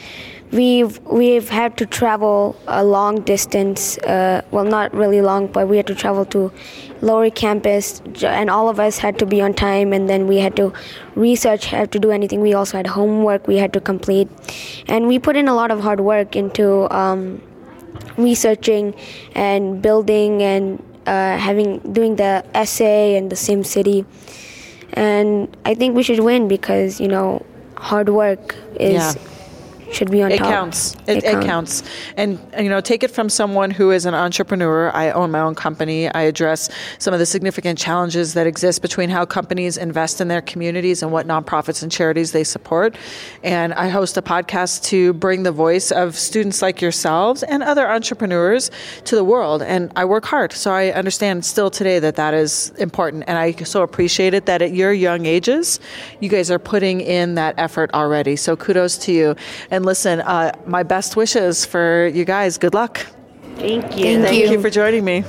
[0.51, 3.97] We've we've had to travel a long distance.
[3.97, 6.53] Uh, well, not really long, but we had to travel to
[7.01, 9.91] lower campus, and all of us had to be on time.
[9.91, 10.71] And then we had to
[11.15, 12.39] research, had to do anything.
[12.39, 14.29] We also had homework we had to complete,
[14.87, 17.41] and we put in a lot of hard work into um,
[18.17, 18.95] researching
[19.35, 24.05] and building and uh, having doing the essay and the SimCity.
[24.93, 27.45] And I think we should win because you know
[27.75, 29.13] hard work is Yeah.
[29.91, 30.49] Should be on it top.
[30.49, 30.95] counts.
[31.07, 31.83] It, it, counts.
[32.15, 34.91] And, you know, take it from someone who is an entrepreneur.
[34.93, 36.09] I own my own company.
[36.09, 36.69] I address
[36.99, 41.11] some of the significant challenges that exist between how companies invest in their communities and
[41.11, 42.95] what nonprofits and charities they support.
[43.43, 47.89] And I host a podcast to bring the voice of students like yourselves and other
[47.89, 48.71] entrepreneurs
[49.05, 49.61] to the world.
[49.61, 50.51] And I work hard.
[50.53, 53.23] So I understand still today that that is important.
[53.27, 55.79] And I so appreciate it that at your young ages,
[56.19, 58.35] you guys are putting in that effort already.
[58.35, 59.35] So kudos to you.
[59.71, 62.57] And listen, uh, my best wishes for you guys.
[62.57, 63.05] Good luck.
[63.55, 64.21] Thank you.
[64.21, 65.23] Thank you for joining me.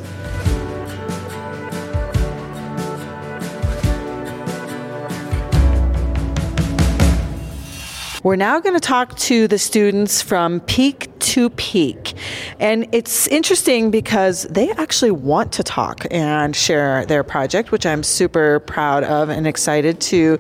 [8.25, 12.15] We're now going to talk to the students from Peak to Peak.
[12.59, 18.03] And it's interesting because they actually want to talk and share their project, which I'm
[18.03, 20.37] super proud of and excited to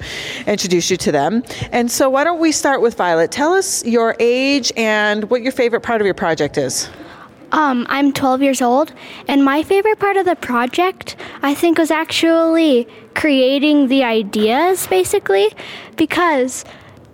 [0.49, 1.45] introduce you to them.
[1.71, 3.31] And so, why don't we start with Violet?
[3.31, 6.91] Tell us your age and what your favorite part of your project is.
[7.53, 8.93] Um, I'm 12 years old,
[9.29, 15.55] and my favorite part of the project, I think, was actually creating the ideas, basically,
[15.97, 16.65] because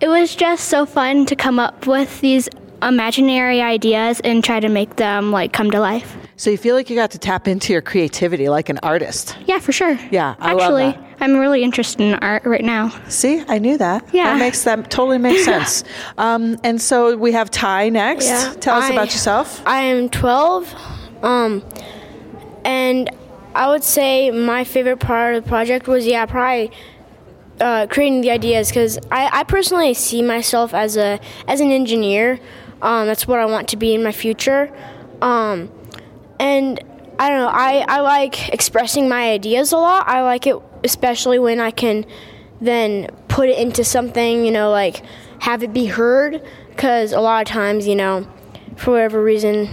[0.04, 2.46] it was just so fun to come up with these
[2.82, 6.14] imaginary ideas and try to make them like come to life.
[6.36, 9.34] So you feel like you got to tap into your creativity like an artist.
[9.46, 9.98] Yeah, for sure.
[10.10, 11.16] Yeah, I love actually, that.
[11.20, 12.90] I'm really interested in art right now.
[13.08, 14.06] See, I knew that.
[14.12, 14.24] Yeah.
[14.24, 15.84] that makes that totally makes sense.
[16.18, 18.26] Um, and so we have Ty next.
[18.26, 19.62] Yeah, Tell us I- about yourself.
[19.64, 20.74] I am 12,
[21.22, 21.64] um,
[22.62, 23.08] and
[23.54, 26.72] I would say my favorite part of the project was, yeah, probably
[27.60, 32.40] uh, creating the ideas because I, I personally see myself as a as an engineer.
[32.82, 34.74] Um, that's what I want to be in my future.
[35.22, 35.70] Um,
[36.38, 36.80] and
[37.18, 37.48] I don't know.
[37.48, 40.08] I, I like expressing my ideas a lot.
[40.08, 42.04] I like it especially when I can
[42.60, 44.44] then put it into something.
[44.44, 45.02] You know, like
[45.40, 46.42] have it be heard.
[46.70, 48.26] Because a lot of times, you know,
[48.76, 49.68] for whatever reason,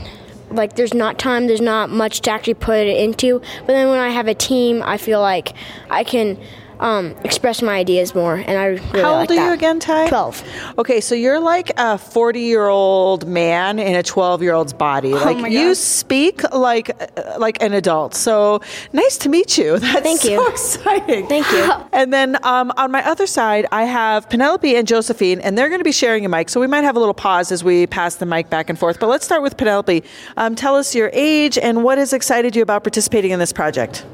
[0.52, 3.40] like there's not time, there's not much to actually put it into.
[3.40, 5.54] But then when I have a team, I feel like
[5.90, 6.38] I can
[6.82, 10.10] um, express my ideas more, and I really How like old are you again, Ty?
[10.10, 10.44] 12.
[10.80, 15.14] Okay, so you're like a 40 year old man in a 12 year old's body.
[15.14, 18.16] Like Oh my you speak like uh, like an adult.
[18.16, 18.62] So
[18.94, 19.78] nice to meet you.
[19.80, 20.48] That's Thank so you.
[20.50, 21.28] exciting.
[21.28, 21.72] Thank you.
[21.94, 25.80] And then um, on my other side, I have Penelope and Josephine, and they're going
[25.80, 26.50] to be sharing a mic.
[26.50, 29.00] So we might have a little pause as we pass the mic back and forth.
[29.00, 30.04] But let's start with Penelope.
[30.38, 34.06] Um, tell us your age and what has excited you about participating in this project.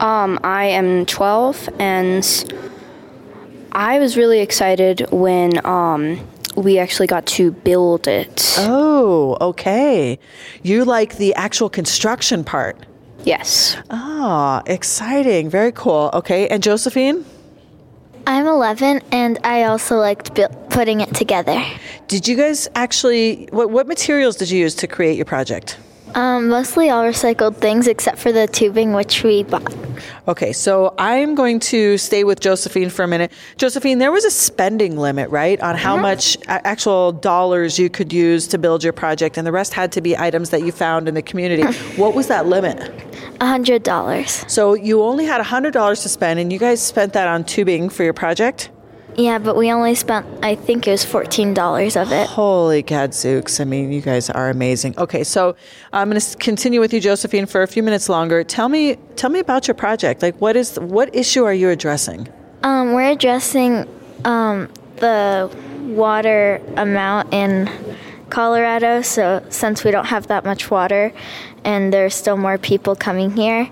[0.00, 2.24] Um, I am 12, and
[3.72, 6.26] I was really excited when um,
[6.56, 8.54] we actually got to build it.
[8.58, 10.18] Oh, okay.
[10.62, 12.78] You like the actual construction part.
[13.24, 13.76] Yes.
[13.90, 15.50] Ah, exciting.
[15.50, 16.10] Very cool.
[16.14, 16.48] Okay.
[16.48, 17.24] And Josephine?
[18.26, 21.62] I'm 11 and I also liked bu- putting it together.
[22.08, 25.78] Did you guys actually, what, what materials did you use to create your project?
[26.14, 29.74] Um, mostly all recycled things except for the tubing, which we bought.
[30.26, 33.32] Okay, so I'm going to stay with Josephine for a minute.
[33.56, 38.46] Josephine, there was a spending limit, right, on how much actual dollars you could use
[38.48, 41.14] to build your project, and the rest had to be items that you found in
[41.14, 41.62] the community.
[41.96, 42.78] what was that limit?
[43.40, 44.50] $100.
[44.50, 48.04] So you only had $100 to spend, and you guys spent that on tubing for
[48.04, 48.70] your project?
[49.16, 52.28] Yeah, but we only spent, I think it was $14 of it.
[52.28, 53.60] Holy gadzooks.
[53.60, 54.94] I mean, you guys are amazing.
[54.98, 55.56] Okay, so
[55.92, 58.44] I'm going to continue with you, Josephine, for a few minutes longer.
[58.44, 60.22] Tell me, tell me about your project.
[60.22, 62.28] Like, what is, what issue are you addressing?
[62.62, 63.86] Um, we're addressing
[64.24, 67.70] um, the water amount in
[68.30, 69.02] Colorado.
[69.02, 71.12] So since we don't have that much water,
[71.64, 73.68] and there's still more people coming here,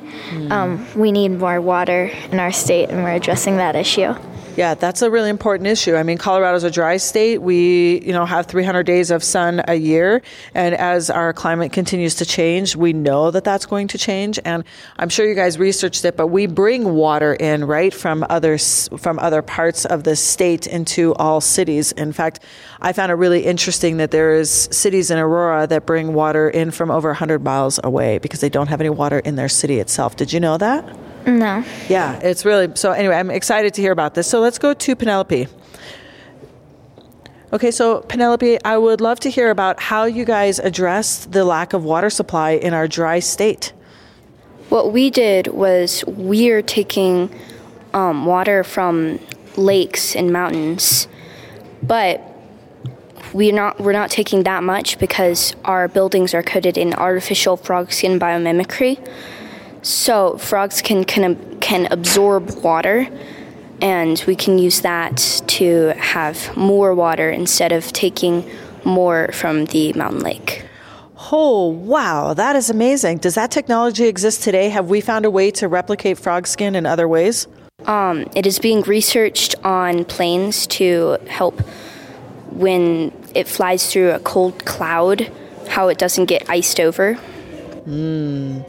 [0.50, 4.14] um, we need more water in our state, and we're addressing that issue.
[4.58, 5.94] Yeah, that's a really important issue.
[5.94, 7.40] I mean, Colorado's a dry state.
[7.40, 10.20] We, you know, have 300 days of sun a year,
[10.52, 14.40] and as our climate continues to change, we know that that's going to change.
[14.44, 14.64] And
[14.96, 19.20] I'm sure you guys researched it, but we bring water in right from other from
[19.20, 21.92] other parts of the state into all cities.
[21.92, 22.40] In fact,
[22.80, 26.70] I found it really interesting that there is cities in Aurora that bring water in
[26.70, 30.14] from over 100 miles away because they don't have any water in their city itself.
[30.14, 30.84] Did you know that?
[31.26, 31.64] No.
[31.88, 32.92] Yeah, it's really so.
[32.92, 34.28] Anyway, I'm excited to hear about this.
[34.28, 35.48] So let's go to Penelope.
[37.52, 41.72] Okay, so Penelope, I would love to hear about how you guys addressed the lack
[41.72, 43.72] of water supply in our dry state.
[44.68, 47.34] What we did was we're taking
[47.94, 49.18] um, water from
[49.56, 51.08] lakes and mountains,
[51.82, 52.22] but
[53.32, 57.92] we're not we're not taking that much because our buildings are coated in artificial frog
[57.92, 58.98] skin biomimicry.
[59.82, 63.08] So frogs can can can absorb water,
[63.80, 68.48] and we can use that to have more water instead of taking
[68.84, 70.64] more from the mountain lake.
[71.32, 73.18] Oh, wow, that is amazing.
[73.18, 74.68] Does that technology exist today?
[74.68, 77.48] Have we found a way to replicate frog skin in other ways?
[77.86, 81.60] Um, it is being researched on planes to help
[82.52, 85.30] when it flies through a cold cloud,
[85.68, 87.18] how it doesn't get iced over.
[87.86, 88.62] Mm.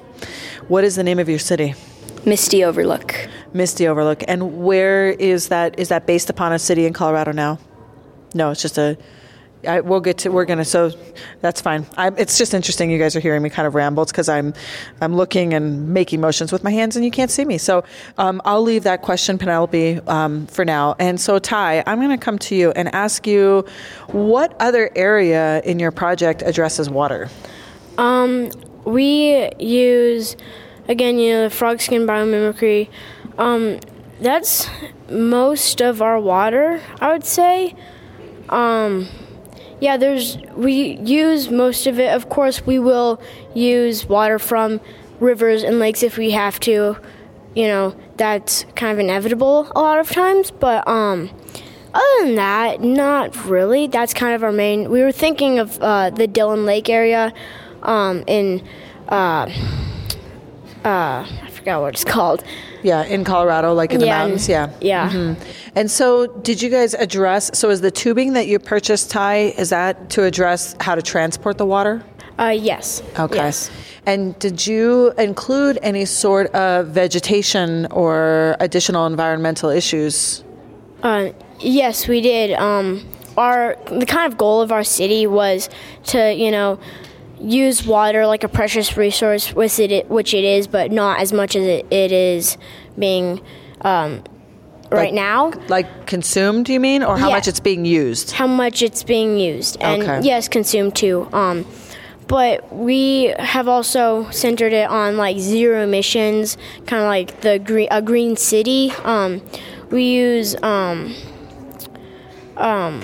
[0.68, 1.76] What is the name of your city?
[2.26, 3.16] Misty Overlook.
[3.54, 4.24] Misty Overlook.
[4.28, 5.80] And where is that?
[5.80, 7.60] Is that based upon a city in Colorado now?
[8.34, 8.98] No, it's just a
[9.68, 10.30] I, we'll get to.
[10.30, 10.64] We're gonna.
[10.64, 10.92] So
[11.42, 11.86] that's fine.
[11.98, 12.90] I, it's just interesting.
[12.90, 14.04] You guys are hearing me kind of ramble.
[14.04, 14.54] It's because I'm,
[15.02, 17.58] I'm looking and making motions with my hands, and you can't see me.
[17.58, 17.84] So
[18.18, 20.96] um, I'll leave that question, Penelope, um, for now.
[21.00, 23.66] And so Ty, I'm going to come to you and ask you,
[24.08, 27.30] what other area in your project addresses water?
[27.98, 28.52] Um,
[28.86, 30.38] we use,
[30.88, 32.90] again, you know, the frog skin biomimicry.
[33.38, 33.80] Um,
[34.22, 34.70] that's
[35.10, 37.76] most of our water, I would say.
[38.48, 39.08] Um,
[39.80, 42.14] yeah, there's we use most of it.
[42.14, 43.22] Of course, we will
[43.54, 44.82] use water from
[45.20, 46.98] rivers and lakes if we have to.
[47.56, 51.30] You know, that's kind of inevitable a lot of times, but um
[51.94, 53.88] other than that, not really.
[53.88, 54.90] That's kind of our main.
[54.92, 57.34] We were thinking of uh, the Dillon Lake area
[57.82, 58.64] um, in
[59.08, 59.52] uh,
[60.84, 61.26] uh,
[61.70, 62.44] forgot what it's called.
[62.84, 64.48] Yeah, in Colorado, like in the Yeah, mountains.
[64.50, 64.70] Yeah.
[64.82, 65.10] yeah.
[65.10, 65.36] Mhm.
[65.76, 67.52] And so, did you guys address?
[67.54, 71.58] So, is the tubing that you purchased, Ty, is that to address how to transport
[71.58, 72.02] the water?
[72.40, 73.04] Uh, yes.
[73.20, 73.36] Okay.
[73.36, 73.70] Yes.
[74.06, 80.44] And did you include any sort of vegetation or additional environmental issues?
[81.04, 82.54] Uh, yes, we did.
[82.54, 83.06] Um,
[83.38, 85.70] our the kind of goal of our city was
[86.08, 86.80] to you know
[87.40, 91.56] use water like a precious resource, which it which it is, but not as much
[91.56, 92.58] as it, it is
[92.98, 93.42] being
[93.82, 94.24] um,
[94.92, 95.52] right Like- now.
[95.68, 97.36] Like consumed, you mean, or how Yeah.
[97.36, 98.32] much it's being used?
[98.32, 100.20] How much it's being used, and Okay.
[100.24, 101.28] yes, consumed too.
[101.32, 101.66] Um,
[102.28, 107.88] but we have also centered it on like zero emissions, kind of like the green
[107.90, 108.94] a green city.
[109.04, 109.42] Um,
[109.90, 111.16] we use um,
[112.58, 113.02] um,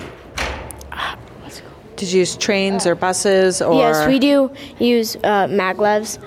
[1.96, 3.74] Did you use trains or buses or?
[3.78, 6.18] Yes, we do use uh, maglevs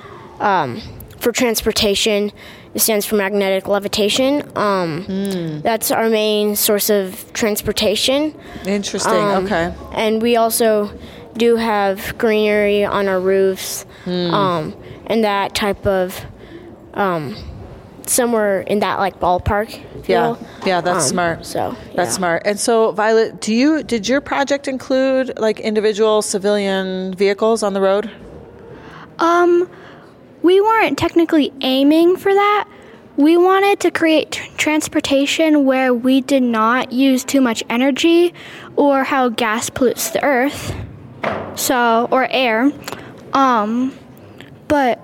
[0.42, 0.82] um,
[1.20, 2.32] for transportation.
[2.74, 4.44] It stands for magnetic levitation.
[4.56, 5.60] Um, Hmm.
[5.62, 8.36] That's our main source of transportation.
[8.66, 9.14] Interesting.
[9.14, 9.74] Um, okay.
[9.94, 10.92] And we also
[11.38, 14.76] do have greenery on our roofs um,
[15.08, 16.26] and that type of
[16.94, 17.36] um,
[18.10, 19.70] somewhere in that like ballpark.
[20.08, 20.48] Yeah, feel.
[20.66, 21.46] yeah, that's Um, smart.
[21.46, 22.42] So That's smart.
[22.46, 27.82] And so, Violet, do you did your project include like individual civilian vehicles on the
[27.82, 28.10] road?
[29.20, 29.70] Um,
[30.42, 32.68] we weren't technically aiming for that.
[33.18, 38.34] We wanted to create tr- transportation where we did not use too much energy
[38.78, 40.74] or how gas pollutes the earth.
[41.56, 42.72] So, or air.
[43.34, 43.94] Um,
[44.70, 45.02] but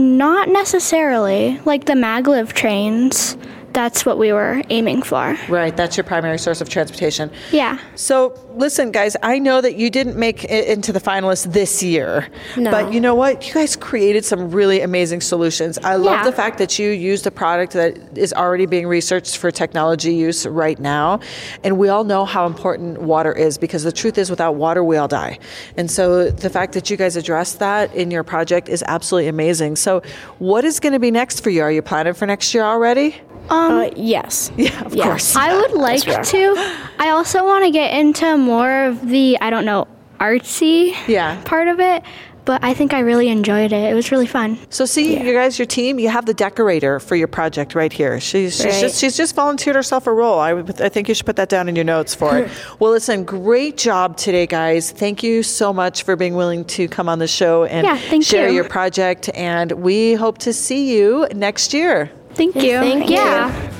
[0.00, 3.36] not necessarily like the maglev trains.
[3.72, 5.38] That's what we were aiming for.
[5.48, 7.30] Right, that's your primary source of transportation.
[7.52, 7.78] Yeah.
[7.94, 12.28] So, listen, guys, I know that you didn't make it into the finalists this year,
[12.56, 12.70] No.
[12.70, 13.46] but you know what?
[13.46, 15.78] You guys created some really amazing solutions.
[15.82, 16.24] I love Yeah.
[16.24, 20.46] the fact that you used a product that is already being researched for technology use
[20.46, 21.20] right now.
[21.64, 24.96] And we all know how important water is because the truth is, without water, we
[24.96, 25.38] all die.
[25.76, 29.76] And so, the fact that you guys addressed that in your project is absolutely amazing.
[29.76, 30.02] So,
[30.38, 31.62] what is going to be next for you?
[31.62, 33.16] Are you planning for next year already?
[33.48, 34.52] Um, yes.
[34.56, 35.34] Yeah, of course.
[35.34, 36.54] I would like Yes, to.
[36.98, 39.86] I also want to get into more of the, I don't know,
[40.18, 41.40] artsy yeah.
[41.44, 42.02] part of it,
[42.44, 43.90] but I think I really enjoyed it.
[43.90, 44.58] It was really fun.
[44.70, 48.18] So see, you guys, your team, you have the decorator for your project right here.
[48.20, 48.80] She's, she's Right.
[48.80, 50.38] just she's just volunteered herself a role.
[50.38, 52.50] I, I think you should put that down in your notes for it.
[52.80, 54.90] well, listen, great job today, guys.
[54.90, 58.48] Thank you so much for being willing to come on the show and Yeah, share
[58.48, 58.56] you.
[58.56, 59.30] your project.
[59.34, 62.10] And we hope to see you next year.
[62.34, 62.78] Thank you.
[62.78, 63.16] Thank you.
[63.16, 63.72] yeah.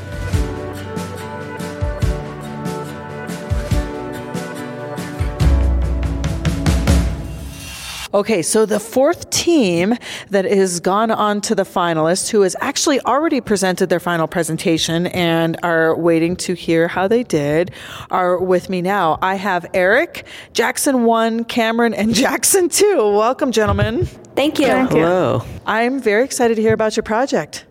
[8.13, 9.95] Okay, so the fourth team
[10.31, 15.07] that has gone on to the finalists, who has actually already presented their final presentation
[15.09, 17.71] and are waiting to hear how they did,
[18.11, 19.17] are with me now.
[19.23, 22.97] I have Eric, Jackson 1, Cameron, and Jackson 2.
[22.97, 24.07] Welcome, gentlemen.
[24.35, 24.67] Thank you.
[24.67, 24.99] Thank you.
[24.99, 25.45] Hello.
[25.65, 27.65] I'm very excited to hear about your project.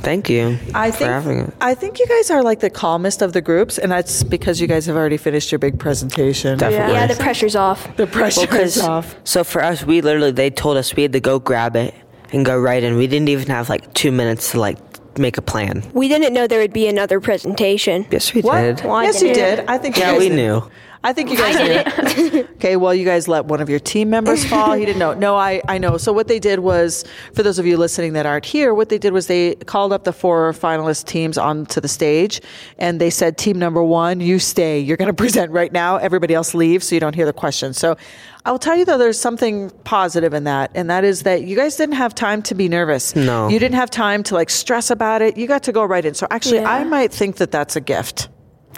[0.00, 1.54] Thank you I for think having it.
[1.60, 4.66] I think you guys are like the calmest of the groups, and that's because you
[4.66, 6.58] guys have already finished your big presentation.
[6.58, 6.94] Definitely.
[6.94, 7.96] Yeah, the pressure's off.
[7.96, 9.16] The pressure Well, 'cause- is off.
[9.24, 11.94] So for us, we literally they told us we had to go grab it
[12.32, 12.96] and go right in.
[12.96, 14.78] We didn't even have like two minutes to like
[15.18, 15.82] make a plan.
[15.94, 18.06] We didn't know there would be another presentation.
[18.10, 18.60] Yes, we What?
[18.60, 18.84] did.
[18.84, 19.56] Well, yes, you didn't.
[19.60, 19.64] did.
[19.68, 20.36] I think Yeah, we did.
[20.36, 20.62] knew.
[21.06, 21.86] I think you guys did.
[22.34, 22.50] it.
[22.56, 24.72] okay, well, you guys let one of your team members fall.
[24.72, 25.14] He didn't know.
[25.14, 25.98] No, I, I know.
[25.98, 28.98] So what they did was, for those of you listening that aren't here, what they
[28.98, 32.40] did was they called up the four finalist teams onto the stage,
[32.78, 34.80] and they said, "Team number one, you stay.
[34.80, 35.96] You're going to present right now.
[35.96, 37.72] Everybody else leave, so you don't hear the question.
[37.72, 37.96] So.
[38.44, 41.74] I'll tell you though, there's something positive in that, and that is that you guys
[41.74, 43.16] didn't have time to be nervous.
[43.16, 43.48] No.
[43.48, 45.36] You didn't have time to like stress about it.
[45.36, 46.14] You got to go right in.
[46.14, 46.70] So actually, Yeah.
[46.70, 48.28] I might think that that's a gift.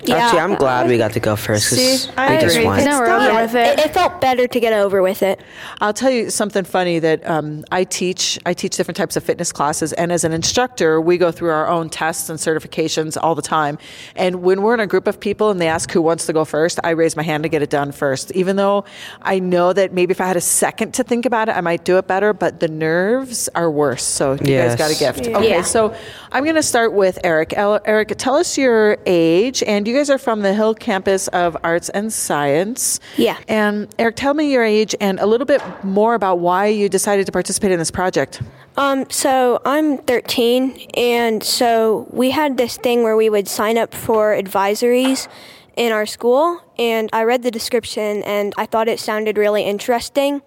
[0.09, 2.67] Actually, I'm glad we got to go first because See, I we just agree.
[2.67, 2.79] won.
[2.79, 3.31] It's No, we're done.
[3.31, 3.79] over with it.
[3.81, 3.95] it.
[3.95, 5.41] felt better to get over with it.
[5.81, 8.39] I'll tell you something funny that um, I teach.
[8.47, 11.67] I teach different types of fitness classes, and as an instructor, we go through our
[11.69, 13.77] own tests and certifications all the time.
[14.15, 16.45] And when we're in a group of people and they ask who wants to go
[16.45, 18.31] first, I raise my hand to get it done first.
[18.33, 18.85] Even though
[19.23, 21.85] I know that maybe if I had a second to think about it, I might
[21.85, 22.33] do it better.
[22.33, 24.05] But the nerves are worse.
[24.05, 24.77] So you Yes.
[24.77, 25.29] guys got a gift.
[25.29, 25.39] Yeah.
[25.39, 25.63] Okay, Yeah.
[25.63, 25.95] so
[26.31, 27.53] I'm going to start with Eric.
[27.57, 31.57] El- Eric, tell us your age, and you guys are from the Hill campus of
[31.65, 33.01] Arts and Science.
[33.17, 33.39] Yeah.
[33.49, 37.25] And Eric, tell me your age and a little bit more about why you decided
[37.25, 38.43] to participate in this project.
[38.77, 43.95] Um, so I'm 13, and so we had this thing where we would sign up
[43.95, 45.27] for advisories
[45.75, 50.43] in our school, and I read the description and I thought it sounded really interesting,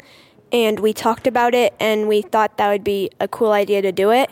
[0.52, 3.92] and we talked about it, and we thought that would be a cool idea to
[3.92, 4.30] do it,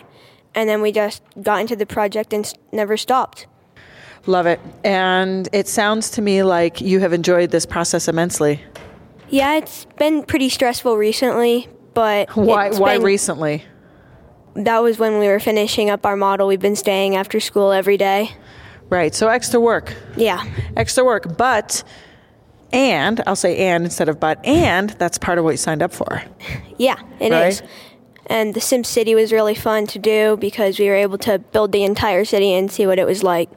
[0.53, 3.47] and then we just got into the project and never stopped.
[4.25, 4.59] Love it.
[4.83, 8.61] And it sounds to me like you have enjoyed this process immensely.
[9.29, 13.63] Yeah, it's been pretty stressful recently, but Why, it's why been- recently?
[14.55, 16.47] That was when we were finishing up our model.
[16.47, 18.31] We've been staying after school every day.
[18.89, 19.13] Right.
[19.13, 19.93] So extra work.
[20.17, 20.43] Yeah.
[20.75, 21.37] Extra work.
[21.37, 21.83] But,
[22.73, 25.93] and, I'll say and instead of but, and that's part of what you signed up
[25.93, 26.23] for.
[26.77, 27.61] Yeah, it is.
[27.61, 27.69] Right.
[28.25, 31.83] And the SimCity was really fun to do because we were able to build the
[31.83, 33.49] entire city and see what it was like.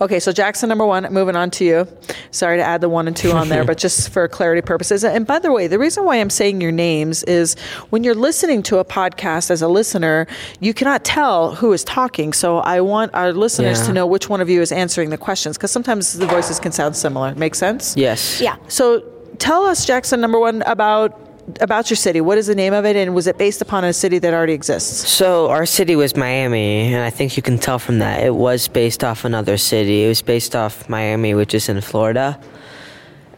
[0.00, 1.88] Okay, so Jackson number one, moving on to you.
[2.30, 5.04] Sorry to add the one and two on there, but just for clarity purposes.
[5.04, 7.54] And by the way, the reason why I'm saying your names is
[7.90, 10.26] when you're listening to a podcast as a listener,
[10.60, 12.32] you cannot tell who is talking.
[12.32, 13.86] So I want our listeners Yeah.
[13.86, 16.72] to know which one of you is answering the questions because sometimes the voices can
[16.72, 17.34] sound similar.
[17.34, 17.96] Make sense?
[17.96, 18.40] Yes.
[18.40, 18.56] Yeah.
[18.68, 19.00] So
[19.38, 21.18] tell us, Jackson number one, about
[21.60, 22.20] about your city.
[22.20, 24.52] What is the name of it, and was it based upon a city that already
[24.52, 25.08] exists?
[25.08, 28.68] So our city was Miami, and I think you can tell from that it was
[28.68, 30.04] based off another city.
[30.04, 32.40] It was based off Miami, which is in Florida,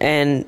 [0.01, 0.45] and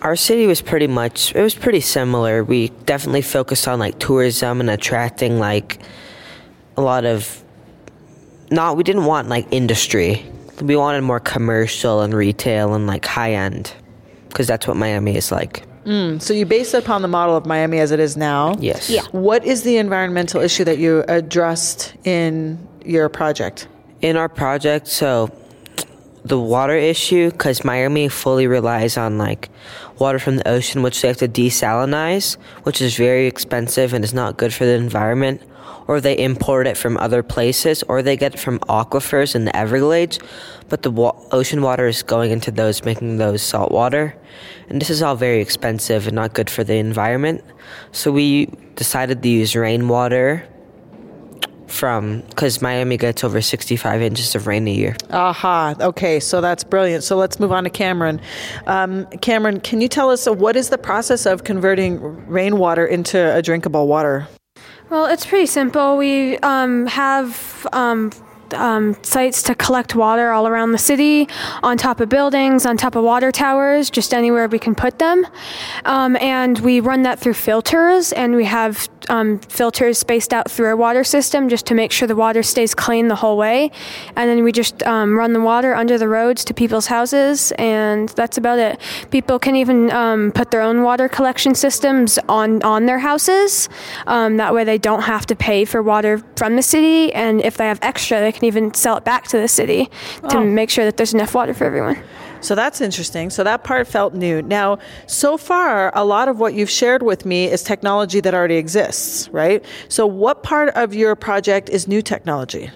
[0.00, 2.42] our city was pretty much it was pretty similar.
[2.42, 5.80] We definitely focused on like tourism and attracting like
[6.76, 7.42] a lot of
[8.50, 10.26] not we didn't want like industry.
[10.60, 13.72] We wanted more commercial and retail and like high end
[14.28, 15.64] because that's what Miami is like.
[15.84, 18.54] Mm, so you based it upon the model of Miami as it is now.
[18.60, 18.88] Yes.
[18.88, 19.02] Yeah.
[19.10, 23.66] What is the environmental issue that you addressed in your project?
[24.02, 25.30] in our project so
[26.24, 29.48] the water issue because miami fully relies on like
[29.98, 34.12] water from the ocean which they have to desalinize which is very expensive and is
[34.12, 35.40] not good for the environment
[35.88, 39.56] or they import it from other places or they get it from aquifers in the
[39.56, 40.18] everglades
[40.68, 44.14] but the wa- ocean water is going into those making those salt water
[44.68, 47.42] and this is all very expensive and not good for the environment
[47.92, 50.46] so we decided to use rainwater
[51.72, 54.94] from because Miami gets over 65 inches of rain a year.
[55.10, 55.74] Aha.
[55.80, 57.02] Okay, so that's brilliant.
[57.02, 58.20] So let's move on to Cameron.
[58.66, 63.34] Um, Cameron, can you tell us uh, what is the process of converting rainwater into
[63.34, 64.28] a drinkable water?
[64.92, 65.96] Well, it's pretty simple.
[65.96, 68.10] We um, have um,
[68.52, 71.30] um, sites to collect water all around the city,
[71.62, 75.26] on top of buildings, on top of water towers, just anywhere we can put them.
[75.86, 80.66] Um, and we run that through filters, and we have um, filters spaced out through
[80.66, 83.70] our water system just to make sure the water stays clean the whole way.
[84.16, 88.08] And then we just um, run the water under the roads to people's houses, and
[88.10, 88.80] that's about it.
[89.10, 93.68] People can even um, put their own water collection systems on, on their houses.
[94.06, 97.56] Um, that way they don't have to pay for water from the city, and if
[97.58, 99.90] they have extra, they can even sell it back to the city
[100.30, 100.44] to Oh.
[100.44, 101.98] make sure that there's enough water for everyone.
[102.42, 103.30] So that's interesting.
[103.30, 104.42] So that part felt new.
[104.42, 108.56] Now, so far, a lot of what you've shared with me is technology that already
[108.56, 109.64] exists, right?
[109.88, 112.70] So, what part of your project is new technology?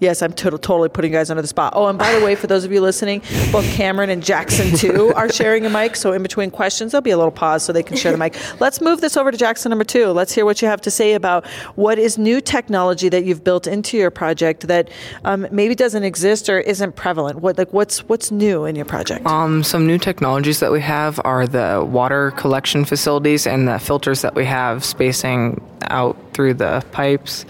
[0.00, 1.72] Yes, I'm to- totally putting you guys under the spot.
[1.74, 3.20] Oh, and by the way, for those of you listening,
[3.50, 5.96] both Cameron and Jackson too are sharing a mic.
[5.96, 8.36] So in between questions, there'll be a little pause so they can share the mic.
[8.60, 10.06] Let's move this over to Jackson number two.
[10.08, 13.66] Let's hear what you have to say about what is new technology that you've built
[13.66, 14.88] into your project that
[15.24, 17.40] um, maybe doesn't exist or isn't prevalent.
[17.40, 19.26] What like what's what's new in your project?
[19.26, 24.22] Um, some new technologies that we have are the water collection facilities and the filters
[24.22, 27.44] that we have spacing out through the pipes.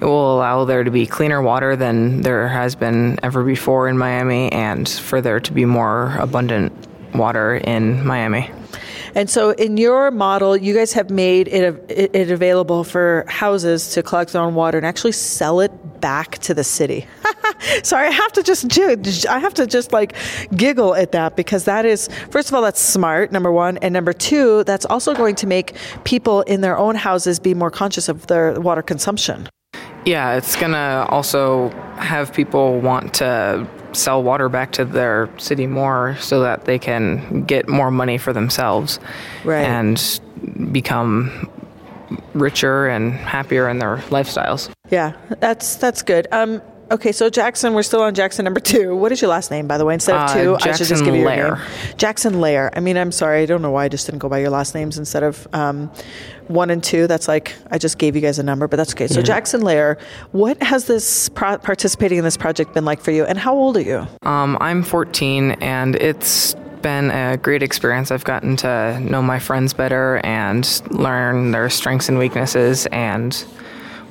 [0.00, 3.98] It will allow there to be cleaner water than there has been ever before in
[3.98, 6.72] Miami and for there to be more abundant
[7.14, 8.50] water in Miami.
[9.14, 14.02] And so, in your model, you guys have made it, it available for houses to
[14.02, 17.06] collect their own water and actually sell it back to the city.
[17.84, 18.78] Sorry, I have to just
[19.28, 20.16] I have to just like
[20.56, 24.12] giggle at that because that is first of all that's smart number 1 and number
[24.12, 28.26] 2 that's also going to make people in their own houses be more conscious of
[28.26, 29.48] their water consumption.
[30.04, 35.66] Yeah, it's going to also have people want to sell water back to their city
[35.66, 38.98] more so that they can get more money for themselves
[39.44, 39.62] right.
[39.62, 40.20] and
[40.72, 41.48] become
[42.34, 44.68] richer and happier in their lifestyles.
[44.90, 46.26] Yeah, that's that's good.
[46.32, 46.60] Um,
[46.94, 48.94] Okay, so Jackson, we're still on Jackson number two.
[48.94, 49.94] What is your last name, by the way?
[49.94, 51.66] Instead of two, uh, I should just give you your name.
[51.96, 52.70] Jackson Lair.
[52.72, 54.76] I mean, I'm sorry, I don't know why I just didn't go by your last
[54.76, 55.90] names instead of um,
[56.46, 57.08] one and two.
[57.08, 59.08] That's like I just gave you guys a number, but that's okay.
[59.08, 59.24] So Yeah.
[59.24, 59.98] Jackson Lair,
[60.30, 63.76] what has this pro- participating in this project been like for you, and how old
[63.76, 64.06] are you?
[64.22, 68.12] Um, I'm 14, and it's been a great experience.
[68.12, 73.44] I've gotten to know my friends better and learn their strengths and weaknesses and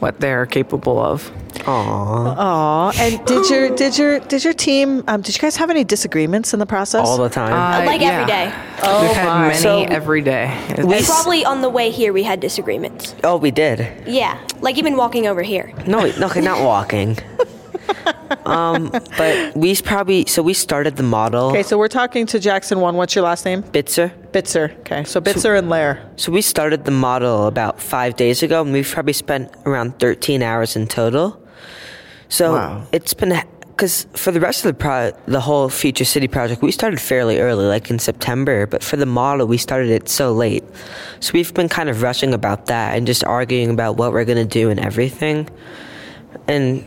[0.04, 1.32] what they're capable of.
[1.54, 2.36] Aww.
[2.38, 5.04] Aw, and did your did your did your team?
[5.08, 7.08] Um, did you guys have any disagreements in the process?
[7.08, 7.54] All the time.
[7.54, 8.52] Uh, like every day.
[8.84, 9.48] Oh We've had my.
[9.50, 10.46] many So- every day.
[10.70, 13.16] And It's- probably on the way here we had disagreements.
[13.24, 13.88] Oh, we did.
[14.06, 15.72] Yeah, like even walking over here.
[15.88, 17.18] No, no, okay, not walking.
[18.46, 21.50] um, but we probably so we started the model.
[21.50, 22.96] Okay, so we're talking to Jackson one.
[22.96, 23.64] What's your last name?
[23.64, 24.12] Bitzer.
[24.32, 24.78] Bitzer.
[24.80, 26.10] Okay, so Bitzer and Lair.
[26.16, 30.42] So we started the model about five days ago, and we've probably spent around 13
[30.42, 31.40] hours in total.
[32.30, 32.88] So Wow.
[32.92, 36.72] it's been because for the rest of the pro, the whole Future City project, we
[36.72, 38.68] started fairly early, like in September.
[38.68, 40.64] But for the model, we started it so late.
[41.20, 44.46] So we've been kind of rushing about that and just arguing about what we're gonna
[44.46, 45.50] do and everything.
[46.48, 46.86] And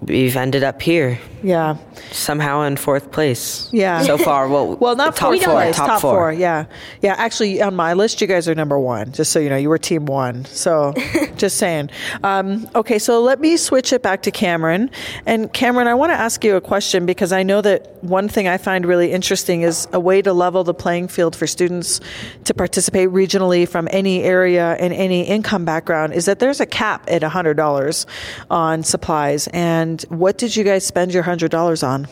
[0.00, 1.18] we've ended up here.
[1.42, 1.76] Yeah.
[2.10, 3.68] Somehow in fourth place.
[3.72, 4.02] Yeah.
[4.02, 5.54] So far, well, well, not top fourth four.
[5.54, 6.32] place, Top, four.
[6.32, 6.64] Yeah,
[7.00, 7.14] yeah.
[7.16, 9.12] Actually, on my list, you guys are number one.
[9.12, 10.44] Just so you know, you were team one.
[10.46, 10.94] So,
[11.36, 11.90] just saying.
[12.24, 14.90] Um, okay, so let me switch it back to Cameron.
[15.26, 18.48] And Cameron, I want to ask you a question because I know that one thing
[18.48, 22.00] I find really interesting is a way to level the playing field for students
[22.44, 27.04] to participate regionally from any area and any income background is that there's a cap
[27.08, 28.06] at hundred dollars
[28.50, 29.46] on supplies.
[29.48, 32.08] And what did you guys spend your hundred dollars on?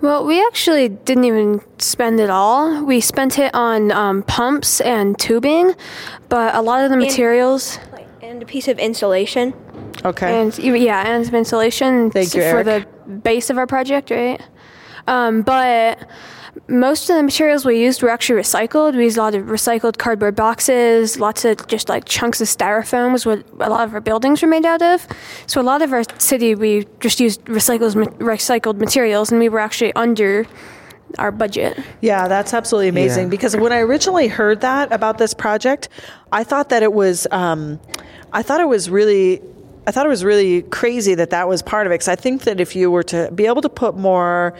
[0.00, 2.84] Well, we actually didn't even spend it all.
[2.84, 5.74] We spent it on um, pumps and tubing,
[6.28, 7.78] but a lot of the materials.
[8.20, 9.54] And a piece of insulation.
[10.04, 10.40] Okay.
[10.40, 12.88] And yeah, and some insulation Thank you, for Eric.
[13.06, 14.40] the base of our project, right?
[15.06, 16.08] Um, but
[16.68, 18.94] most of the materials we used were actually recycled.
[18.94, 23.12] We used a lot of recycled cardboard boxes, lots of just like chunks of styrofoam
[23.12, 25.06] was what a lot of our buildings were made out of.
[25.46, 29.60] So a lot of our city we just used recycled recycled materials, and we were
[29.60, 30.46] actually under
[31.18, 31.78] our budget.
[32.00, 33.30] Yeah, that's absolutely amazing Yeah.
[33.30, 35.88] because when I originally heard that about this project,
[36.32, 37.80] I thought that it was, um,
[38.32, 39.42] I thought it was really,
[39.86, 41.96] I thought it was really crazy that that was part of it.
[41.96, 44.54] Because I think that if you were to be able to put more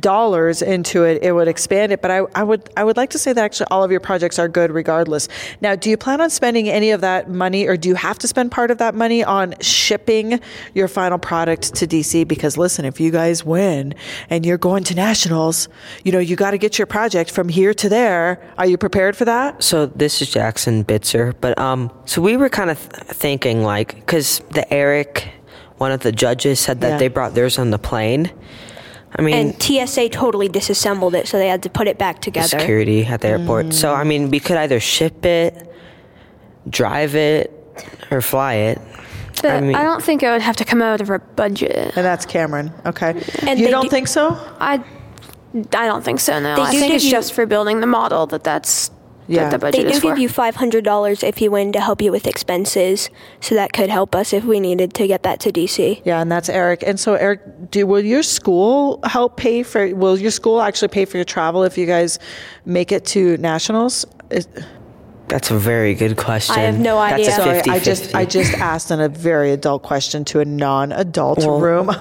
[0.00, 2.02] dollars into it, it would expand it.
[2.02, 4.38] But I, I would, I would like to say that actually all of your projects
[4.38, 5.28] are good regardless.
[5.60, 8.28] Now, do you plan on spending any of that money, or do you have to
[8.28, 10.40] spend part of that money on shipping
[10.74, 12.26] your final product to DC?
[12.26, 13.94] Because listen, if you guys win
[14.30, 15.68] and you're going to nationals,
[16.04, 18.42] you know you got to get your project from here to there.
[18.58, 19.62] Are you prepared for that?
[19.62, 23.94] So this is Jackson Bitzer, but um, so we were kind of th- thinking like,
[23.96, 25.28] because the Eric,
[25.78, 26.98] one of the judges said that Yeah.
[26.98, 28.30] they brought theirs on the plane.
[29.16, 32.48] I mean, and TSA totally disassembled it, so they had to put it back together.
[32.58, 33.72] security at the airport.
[33.72, 35.72] So I mean, we could either ship it,
[36.68, 37.52] drive it,
[38.10, 38.80] or fly it.
[39.42, 41.92] But I, I don't think it would have to come out of our budget.
[41.96, 42.72] And that's Cameron.
[42.86, 43.20] Okay.
[43.46, 44.30] And you don't do- think so?
[44.58, 44.82] I,
[45.54, 46.38] I don't think so.
[46.40, 48.90] No, They I think it's you- just for building the model that that's
[49.26, 49.44] Yeah.
[49.44, 50.08] that the budget they do is for.
[50.08, 53.08] give you five hundred dollars if you win to help you with expenses.
[53.40, 56.02] So that could help us if we needed to get that to DC.
[56.04, 56.82] Yeah, and that's Eric.
[56.86, 59.94] And so, Eric, do will your school help pay for?
[59.94, 62.18] Will your school actually pay for your travel if you guys
[62.64, 64.04] make it to nationals?
[64.30, 64.46] Is,
[65.28, 66.54] That's a very good question.
[66.54, 67.28] I have no That's idea.
[67.28, 70.44] a Sorry, 50, I just I just asked in a very adult question to a
[70.44, 71.88] non-adult room,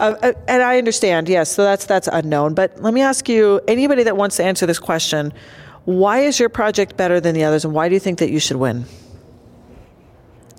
[0.00, 1.28] Uh, and I understand.
[1.28, 2.54] Yes, so that's that's unknown.
[2.54, 5.34] But let me ask you: anybody that wants to answer this question,
[5.84, 8.38] why is your project better than the others, and why do you think that you
[8.38, 8.84] should win?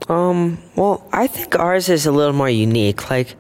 [0.10, 3.10] Um, well, I think ours is a little more unique.
[3.10, 3.36] Like,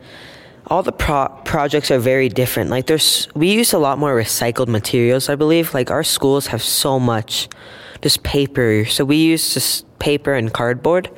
[0.67, 2.69] all the pro- projects are very different.
[2.69, 5.27] Like, there's we use a lot more recycled materials.
[5.27, 5.73] I believe.
[5.73, 7.49] Like, our schools have so much
[8.01, 11.09] just paper, so we use just paper and cardboard.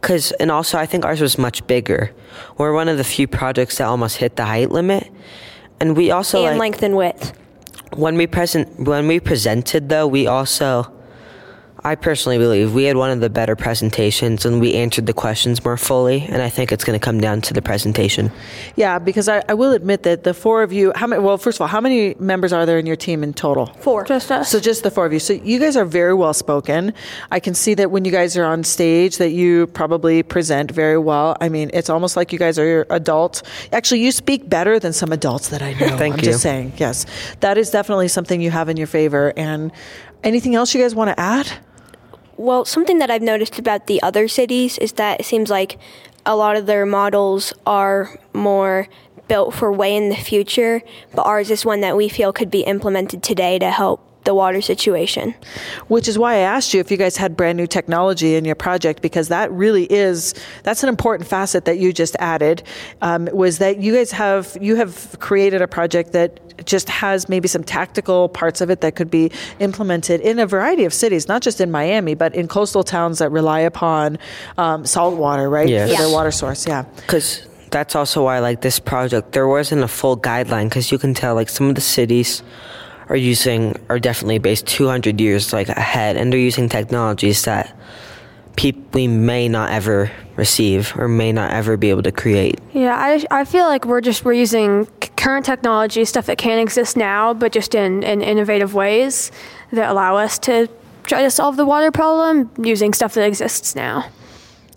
[0.00, 2.12] Cause, and also, I think ours was much bigger.
[2.58, 5.10] We're one of the few projects that almost hit the height limit,
[5.80, 7.32] and we also and like length and width.
[7.96, 10.90] When we present when we presented though we also
[11.86, 15.62] I personally believe we had one of the better presentations and we answered the questions
[15.62, 18.32] more fully and I think it's going to come down to the presentation.
[18.74, 21.20] Yeah, because I, I will admit that the four of you, how many?
[21.22, 23.66] Well, first of all, how many members are there in your team in total?
[23.66, 24.04] Four.
[24.04, 24.50] Just us.
[24.50, 25.18] So just the four of you.
[25.18, 26.94] So you guys are very well spoken.
[27.30, 30.96] I can see that when you guys are on stage, that you probably present very
[30.96, 31.36] well.
[31.42, 33.42] I mean, it's almost like you guys are adults.
[33.72, 35.96] Actually, you speak better than some adults that I know.
[35.98, 36.24] Thank I'm you.
[36.24, 36.72] just saying.
[36.78, 37.04] Yes,
[37.40, 39.34] that is definitely something you have in your favor.
[39.36, 39.70] And
[40.22, 41.52] anything else you guys want to add?
[42.36, 45.78] Well, something that I've noticed about the other cities is that it seems like
[46.26, 48.88] a lot of their models are more
[49.28, 50.82] built for way in the future,
[51.14, 54.60] but ours is one that we feel could be implemented today to help the water
[54.60, 55.34] situation.
[55.88, 58.54] Which is why I asked you if you guys had brand new technology in your
[58.54, 62.62] project, because that really is that's an important facet that you just added.
[63.02, 67.48] Um, was that you guys have you have created a project that just has maybe
[67.48, 71.42] some tactical parts of it that could be implemented in a variety of cities, not
[71.42, 74.18] just in Miami, but in coastal towns that rely upon
[74.56, 75.90] um, salt water, right, Yes.
[75.90, 76.64] for their water source.
[76.66, 76.84] Yeah.
[76.96, 80.68] Because that's also why, like this project, there wasn't a full guideline.
[80.68, 82.44] Because you can tell, like some of the cities
[83.08, 87.76] are using are definitely based 200 years like ahead, and they're using technologies that
[88.56, 92.58] peop- we may not ever receive or may not ever be able to create.
[92.72, 94.86] Yeah, I, I feel like we're just we're using
[95.16, 99.30] current technology, stuff that can exist now, but just in, in innovative ways
[99.72, 100.68] that allow us to
[101.04, 104.10] try to solve the water problem using stuff that exists now.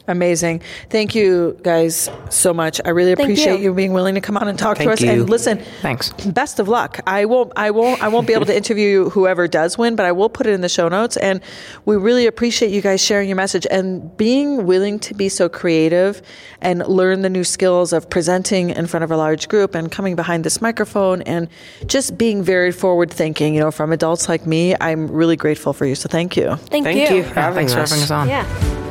[0.08, 0.62] Amazing.
[0.90, 2.80] Thank you guys so much.
[2.86, 3.66] I really Thank appreciate you.
[3.72, 3.74] you.
[3.74, 5.02] being willing to come on and talk to us.
[5.02, 5.12] you.
[5.12, 6.12] And listen, Thanks.
[6.12, 7.00] best of luck.
[7.06, 10.12] I won't I won't I won't be able to interview whoever does win, but I
[10.14, 11.42] will put it in the show notes and
[11.86, 16.22] we really appreciate you guys sharing your message and being willing to be so creative
[16.62, 20.16] and learn the new skills of presenting in front of a large group and coming
[20.16, 21.50] behind this microphone and
[21.86, 24.74] just being very forward thinking, you know, from adults like me.
[24.80, 25.96] I'm really grateful for you.
[25.96, 26.56] So thank you.
[26.56, 27.18] Thank, Thank you.
[27.18, 27.90] you for Yeah, having thanks for us.
[27.92, 28.30] having us on.
[28.30, 28.87] Yeah.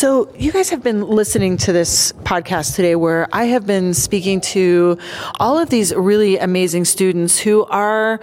[0.00, 4.40] So, you guys have been listening to this podcast today where I have been speaking
[4.52, 4.96] to
[5.38, 8.18] all of these really amazing students who are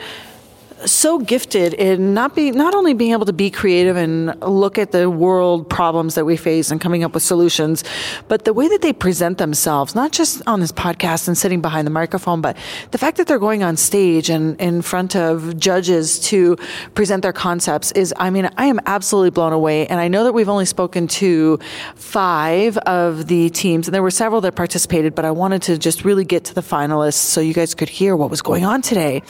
[0.86, 4.92] so gifted in not being not only being able to be creative and look at
[4.92, 7.84] the world problems that we face and coming up with solutions,
[8.28, 11.88] but the way that they present themselves, not just on this podcast and sitting behind
[11.88, 12.56] the microphone, but
[12.92, 16.56] the fact that they're going on stage and in front of judges to
[16.94, 19.88] present their concepts is, I mean, I am absolutely blown away.
[19.88, 21.60] And I know that we've only spoken to
[21.96, 26.06] five of the teams, and there were several that participated, but I wanted to just
[26.06, 29.24] really get to the finalists so you guys could hear what was going on today.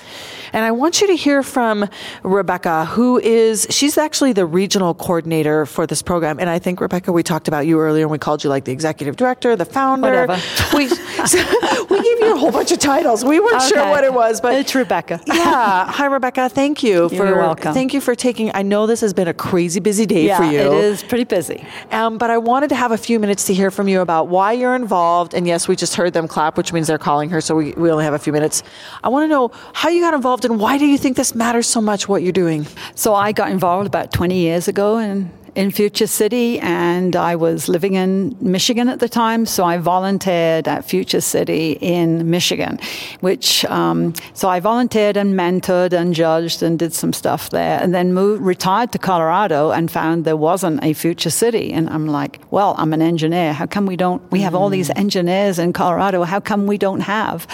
[0.53, 1.87] And I want you to hear from
[2.23, 6.39] Rebecca, who is, she's actually the regional coordinator for this program.
[6.39, 8.71] And I think, Rebecca, we talked about you earlier and we called you like the
[8.71, 10.27] executive director, the founder.
[10.27, 10.41] Whatever.
[10.75, 10.87] We,
[11.89, 13.23] we gave you a whole bunch of titles.
[13.23, 15.21] We weren't sure what it was, but It's Rebecca.
[15.27, 15.91] yeah.
[15.91, 16.49] Hi, Rebecca.
[16.49, 17.73] Thank you for You're welcome.
[17.73, 18.51] Thank you for taking.
[18.53, 20.59] I know this has been a crazy busy day yeah, for you.
[20.59, 21.65] it is pretty busy.
[21.91, 24.53] Um, but I wanted to have a few minutes to hear from you about why
[24.53, 25.33] you're involved.
[25.33, 27.41] And yes, we just heard them clap, which means they're calling her.
[27.41, 28.63] So we, we only have a few minutes.
[29.03, 31.67] I want to know how you got involved and why do you think this matters
[31.67, 32.67] so much, what you're doing?
[32.95, 37.67] So I got involved about 20 years ago in, in Future City, and I was
[37.67, 39.47] living in Michigan at the time.
[39.47, 42.79] So I volunteered at Future City in Michigan,
[43.21, 47.93] which, um, so I volunteered and mentored and judged and did some stuff there, and
[47.93, 51.73] then moved, retired to Colorado and found there wasn't a Future City.
[51.73, 53.53] And I'm like, well, I'm an engineer.
[53.53, 56.21] How come we don't, we have all these engineers in Colorado.
[56.23, 57.47] How come we don't have,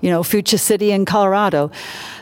[0.00, 1.70] you know, Future City in Colorado?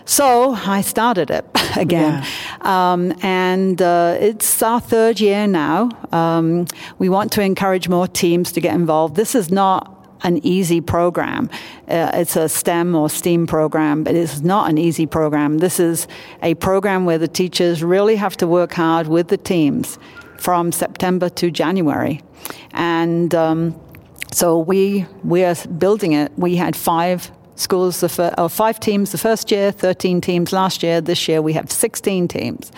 [0.04, 1.44] So I started it
[1.76, 2.24] again.
[2.60, 5.90] Um, and uh, it's our third year now.
[6.12, 6.66] Um,
[6.98, 9.16] we want to encourage more teams to get involved.
[9.16, 11.50] This is not an easy program.
[11.88, 15.58] Uh, it's a STEM or STEAM program, but it's not an easy program.
[15.58, 16.06] This is
[16.42, 19.98] a program where the teachers really have to work hard with the teams
[20.38, 22.20] from September to January.
[22.72, 23.80] And um,
[24.32, 26.32] so we, we are building it.
[26.36, 30.82] We had five schools, the fir- oh, five teams the first year, 13 teams last
[30.82, 31.00] year.
[31.00, 32.72] This year we have 16 teams.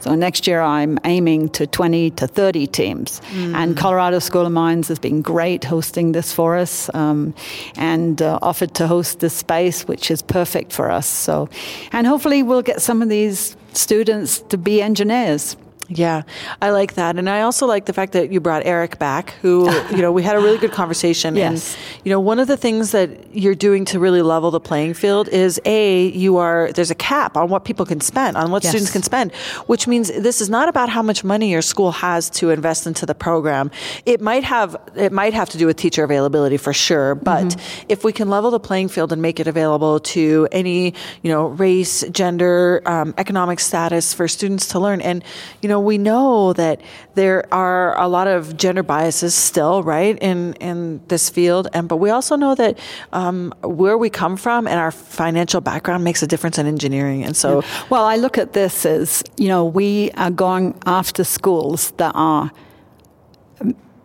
[0.00, 3.20] So next year I'm aiming to 20 to 30 teams.
[3.32, 3.54] Mm.
[3.54, 7.34] And Colorado School of Mines has been great hosting this for us um,
[7.76, 11.06] and uh, offered to host this space, which is perfect for us.
[11.06, 11.48] So,
[11.92, 15.56] and hopefully we'll get some of these students to be engineers.
[15.88, 16.22] Yeah,
[16.62, 19.30] I like that, and I also like the fact that you brought Eric back.
[19.42, 21.36] Who you know, we had a really good conversation.
[21.44, 21.74] yes.
[21.76, 24.94] And you know, one of the things that you're doing to really level the playing
[24.94, 28.62] field is a you are there's a cap on what people can spend on what
[28.64, 28.70] Yes.
[28.70, 29.32] students can spend,
[29.66, 33.04] which means this is not about how much money your school has to invest into
[33.04, 33.70] the program.
[34.06, 37.86] It might have it might have to do with teacher availability for sure, but Mm-hmm.
[37.90, 41.48] if we can level the playing field and make it available to any you know
[41.48, 45.22] race, gender, um, economic status for students to learn, and
[45.60, 46.80] you know we know that
[47.14, 51.96] there are a lot of gender biases still right in in this field, and but
[51.96, 52.78] we also know that
[53.12, 57.36] um, where we come from and our financial background makes a difference in engineering, and
[57.36, 57.62] so.
[57.90, 62.50] Well, I look at this as, you know, we are going after schools that are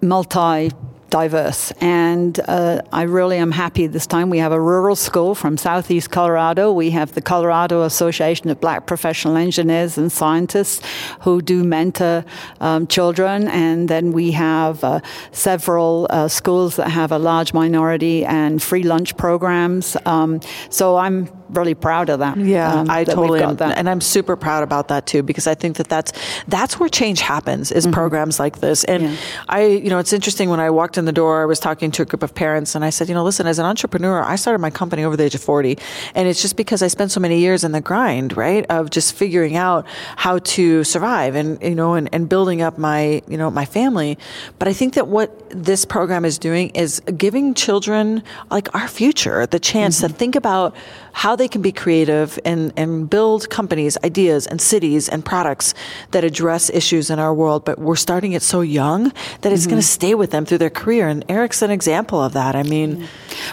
[0.02, 0.72] multi
[1.10, 1.72] diverse.
[1.82, 4.30] And uh, I really am happy this time.
[4.30, 6.72] We have a rural school from southeast Colorado.
[6.72, 10.86] We have the Colorado Association of Black Professional Engineers and Scientists
[11.22, 12.26] who do mentor
[12.60, 13.48] um, children.
[13.48, 18.84] And then we have uh, several uh, schools that have a large minority and free
[18.84, 19.98] lunch programs.
[20.06, 22.38] Um, so I'm really proud of that.
[22.38, 23.78] Yeah, um, I that totally am, that.
[23.78, 26.12] and I'm super proud about that too because I think that that's
[26.48, 27.78] that's where change happens Mm-hmm.
[27.78, 28.84] is programs like this.
[28.84, 29.18] And
[29.48, 32.02] I, you know, it's interesting when I walked in the door, I was talking to
[32.04, 34.60] a group of parents, and I said, you know, listen, as an entrepreneur, I started
[34.60, 35.78] my company over the age of 40,
[36.16, 39.14] and it's just because I spent so many years in the grind, right, of just
[39.14, 39.86] figuring out
[40.16, 44.18] how to survive and you know and, and building up my you know my family.
[44.60, 49.46] But I think that what this program is doing is giving children like our future
[49.48, 50.76] the chance to think about
[51.12, 55.74] how they can be creative and, and build companies, ideas, and cities and products
[56.12, 57.66] that address issues in our world.
[57.66, 59.12] But we're starting it so young
[59.42, 59.70] that it's Mhm.
[59.70, 61.08] going to stay with them through their career.
[61.08, 62.56] And Eric's an example of that.
[62.56, 63.08] I mean,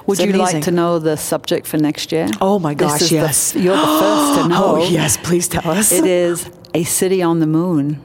[0.07, 0.41] Would you amazing.
[0.57, 2.29] like to know the subject for next year?
[2.41, 3.55] Oh my gosh, is the- yes.
[3.57, 4.77] you're the first to know.
[4.83, 5.93] Oh, yes, please tell us.
[5.93, 8.01] It is a city on the moon.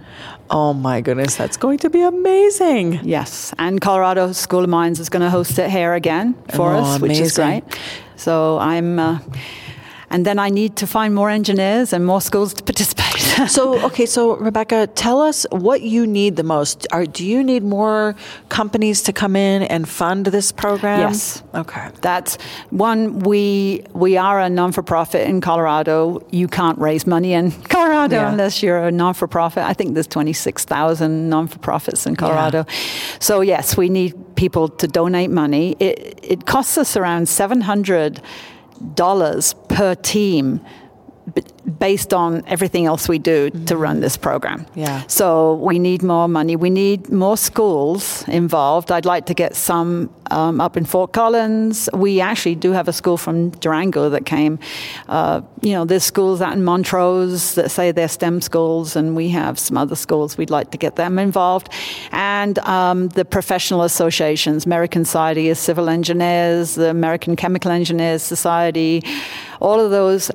[0.54, 3.00] Oh my goodness, that's going to be amazing.
[3.04, 6.80] Yes, and Colorado School of Mines is going to host it here again for Oh,
[6.80, 7.64] us, which is great.
[8.18, 9.20] So I'm, uh,
[10.12, 13.22] and then I need to find more engineers and more schools to participate.
[13.50, 16.86] so okay, so Rebecca, tell us what you need the most.
[16.92, 18.16] Are do you need more
[18.50, 21.00] companies to come in and fund this program?
[21.00, 21.42] Yes.
[21.56, 21.90] Okay.
[22.02, 22.38] That's
[22.70, 23.20] one.
[23.20, 26.22] We we are a non for profit in Colorado.
[26.32, 28.32] You can't raise money in Colorado Yeah.
[28.32, 29.64] unless you're a non for profit.
[29.64, 32.66] I think there's twenty six thousand non for profits in Colorado.
[33.20, 35.76] So yes, we need people to donate money.
[35.80, 38.51] It it costs us around seven hundred dollars
[39.68, 40.60] per team.
[41.80, 44.66] Based on everything else we do to run this program.
[44.76, 45.04] Yeah.
[45.08, 46.56] So we need more money.
[46.56, 48.92] We need more schools involved.
[48.92, 51.90] I'd like to get some um, up in Fort Collins.
[51.94, 54.60] We actually do have a school from Durango that came.
[55.08, 59.30] Uh, you know, there's schools out in Montrose that say they're STEM schools, and we
[59.30, 60.38] have some other schools.
[60.38, 61.70] We'd like to get them involved.
[62.12, 69.04] And um, the professional associations, American Society of Civil Engineers, the American Chemical Engineers Society,
[69.60, 70.32] all of those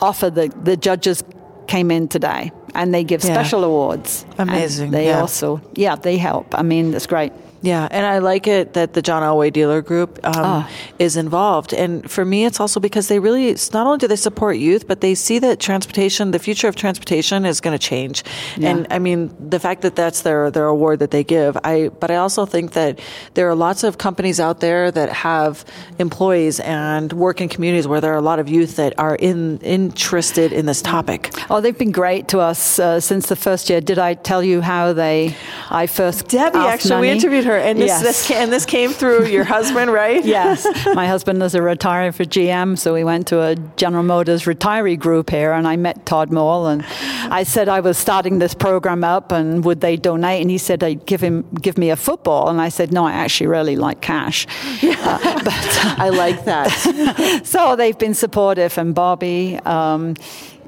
[0.00, 1.22] offer the, the judges
[1.66, 3.32] came in today and they give Yeah.
[3.34, 4.24] special awards.
[4.38, 5.20] Amazing, they yeah.
[5.20, 6.54] also, yeah, they help.
[6.58, 7.32] I mean, it's great.
[7.62, 10.70] Yeah, and I like it that the John Elway Dealer Group um, Ah.
[10.98, 11.74] is involved.
[11.74, 14.86] And for me, it's also because they really, it's not only do they support youth,
[14.88, 18.24] but they see that transportation, the future of transportation is going to change.
[18.56, 18.70] Yeah.
[18.70, 22.10] And I mean, the fact that that's their, their award that they give, I, but
[22.10, 22.98] I also think that
[23.34, 25.64] there are lots of companies out there that have
[25.98, 29.58] employees and work in communities where there are a lot of youth that are in,
[29.58, 31.30] interested in this topic.
[31.50, 33.80] Oh, they've been great to us uh, since the first year.
[33.82, 35.36] Did I tell you how they,
[35.68, 38.02] I first Debbie, actually, we interviewed her, and this, Yes.
[38.02, 40.24] this, and this came through your husband, right?
[40.38, 40.66] yes.
[40.94, 44.98] My husband is a retiree for GM, so we went to a General Motors retiree
[44.98, 46.84] group here, and I met Todd Moll, and
[47.30, 50.40] I said I was starting this program up, and would they donate?
[50.42, 53.12] And he said they'd give him give me a football, and I said no, I
[53.12, 54.46] actually really like cash.
[55.02, 55.54] Uh, but
[55.98, 57.40] I like that.
[57.44, 59.58] so they've been supportive, and Bobby.
[59.64, 60.14] Um,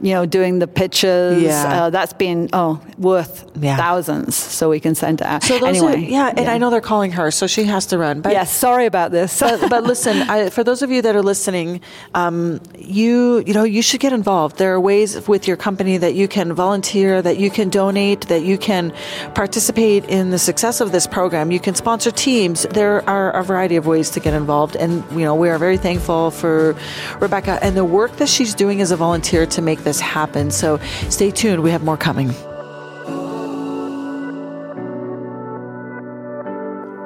[0.02, 1.40] you know, doing the pictures.
[1.40, 1.84] Yeah.
[1.84, 5.44] Uh, that's been oh worth thousands, so we can send it out.
[5.44, 7.98] So those anyway, are, yeah, and I know they're calling her, so she has to
[7.98, 8.20] run.
[8.20, 9.38] But yes, sorry about this.
[9.40, 11.80] but, but listen, I, for those of you that are listening,
[12.14, 14.58] um, you you know you should get involved.
[14.58, 18.42] There are ways with your company that you can volunteer, that you can donate, that
[18.42, 18.92] you can
[19.34, 21.52] participate in the success of this program.
[21.52, 22.64] You can sponsor teams.
[22.70, 25.76] There are a variety of ways to get involved, and you know we are very
[25.76, 26.76] thankful for
[27.20, 30.50] Rebecca and the work that she's doing as a volunteer to make this happen.
[30.50, 30.78] So
[31.10, 31.62] stay tuned.
[31.62, 32.28] We have more coming.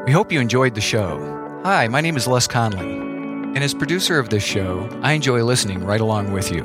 [0.07, 1.19] We hope you enjoyed the show.
[1.65, 5.85] Hi, my name is Les Conley, and as producer of this show, I enjoy listening
[5.85, 6.63] right along with you.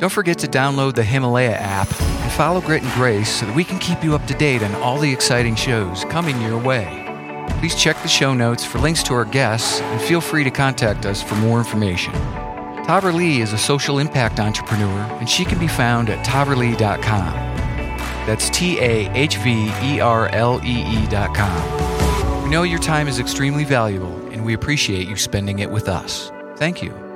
[0.00, 3.62] Don't forget to download the Himalaya app and follow Grit and Grace so that we
[3.62, 7.04] can keep you up to date on all the exciting shows coming your way.
[7.60, 11.06] Please check the show notes for links to our guests and feel free to contact
[11.06, 12.14] us for more information.
[12.84, 17.34] Tahverlee is a social impact entrepreneur, and she can be found at tahverlee.com.
[18.26, 22.42] That's T A H V E R L E E.com.
[22.44, 26.30] We know your time is extremely valuable, and we appreciate you spending it with us.
[26.56, 27.09] Thank you.